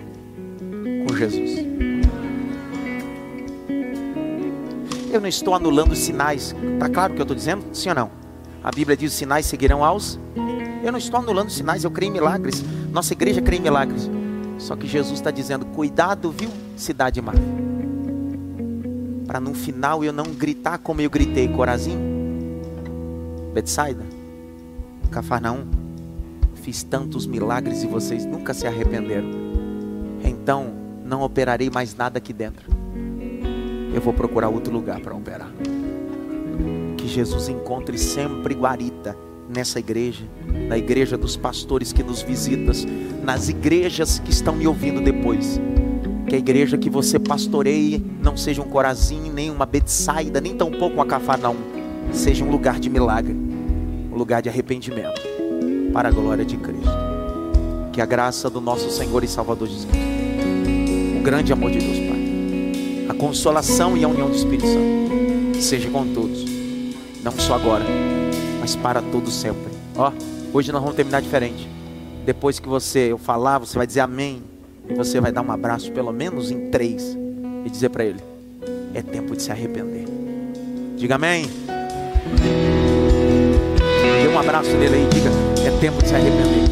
[1.05, 1.65] com Jesus.
[5.11, 6.55] Eu não estou anulando sinais.
[6.75, 7.65] Está claro o que eu estou dizendo?
[7.73, 8.11] Sim ou não?
[8.63, 10.17] A Bíblia diz: os sinais seguirão aos.
[10.81, 12.63] Eu não estou anulando sinais, eu creio em milagres.
[12.89, 14.09] Nossa igreja crê em milagres.
[14.57, 16.49] Só que Jesus está dizendo: cuidado, viu,
[16.79, 17.33] cidade má.
[19.27, 21.97] Para no final eu não gritar como eu gritei, Corazim,
[23.53, 24.03] Betsaida,
[25.11, 25.65] Cafarnaum.
[26.55, 29.29] Fiz tantos milagres e vocês nunca se arrependeram.
[30.23, 30.73] Então
[31.05, 32.69] não operarei mais nada aqui dentro.
[33.93, 35.51] Eu vou procurar outro lugar para operar.
[36.97, 39.15] Que Jesus encontre sempre guarita
[39.49, 40.25] nessa igreja,
[40.67, 42.73] na igreja dos pastores que nos visitam,
[43.23, 45.59] nas igrejas que estão me ouvindo depois.
[46.29, 50.95] Que a igreja que você pastoreie não seja um corazinho, nem uma Betsaida, nem tampouco
[50.95, 51.57] uma Cafarnaum.
[52.13, 55.21] Seja um lugar de milagre, um lugar de arrependimento,
[55.91, 56.89] para a glória de Cristo.
[57.91, 59.87] Que a graça do nosso Senhor e Salvador Jesus
[61.19, 65.89] o grande amor de Deus Pai, a consolação e a união do Espírito Santo, seja
[65.89, 66.45] com todos,
[67.21, 67.83] não só agora
[68.69, 69.71] mas para todo sempre.
[69.95, 70.11] Ó,
[70.53, 71.67] hoje nós vamos terminar diferente.
[72.25, 74.43] Depois que você eu falar, você vai dizer amém.
[74.89, 77.15] E você vai dar um abraço, pelo menos em três,
[77.65, 78.19] e dizer para ele:
[78.93, 80.05] é tempo de se arrepender.
[80.97, 81.49] Diga amém.
[84.21, 85.29] Dê um abraço nele aí e diga:
[85.65, 86.69] é tempo de se arrepender.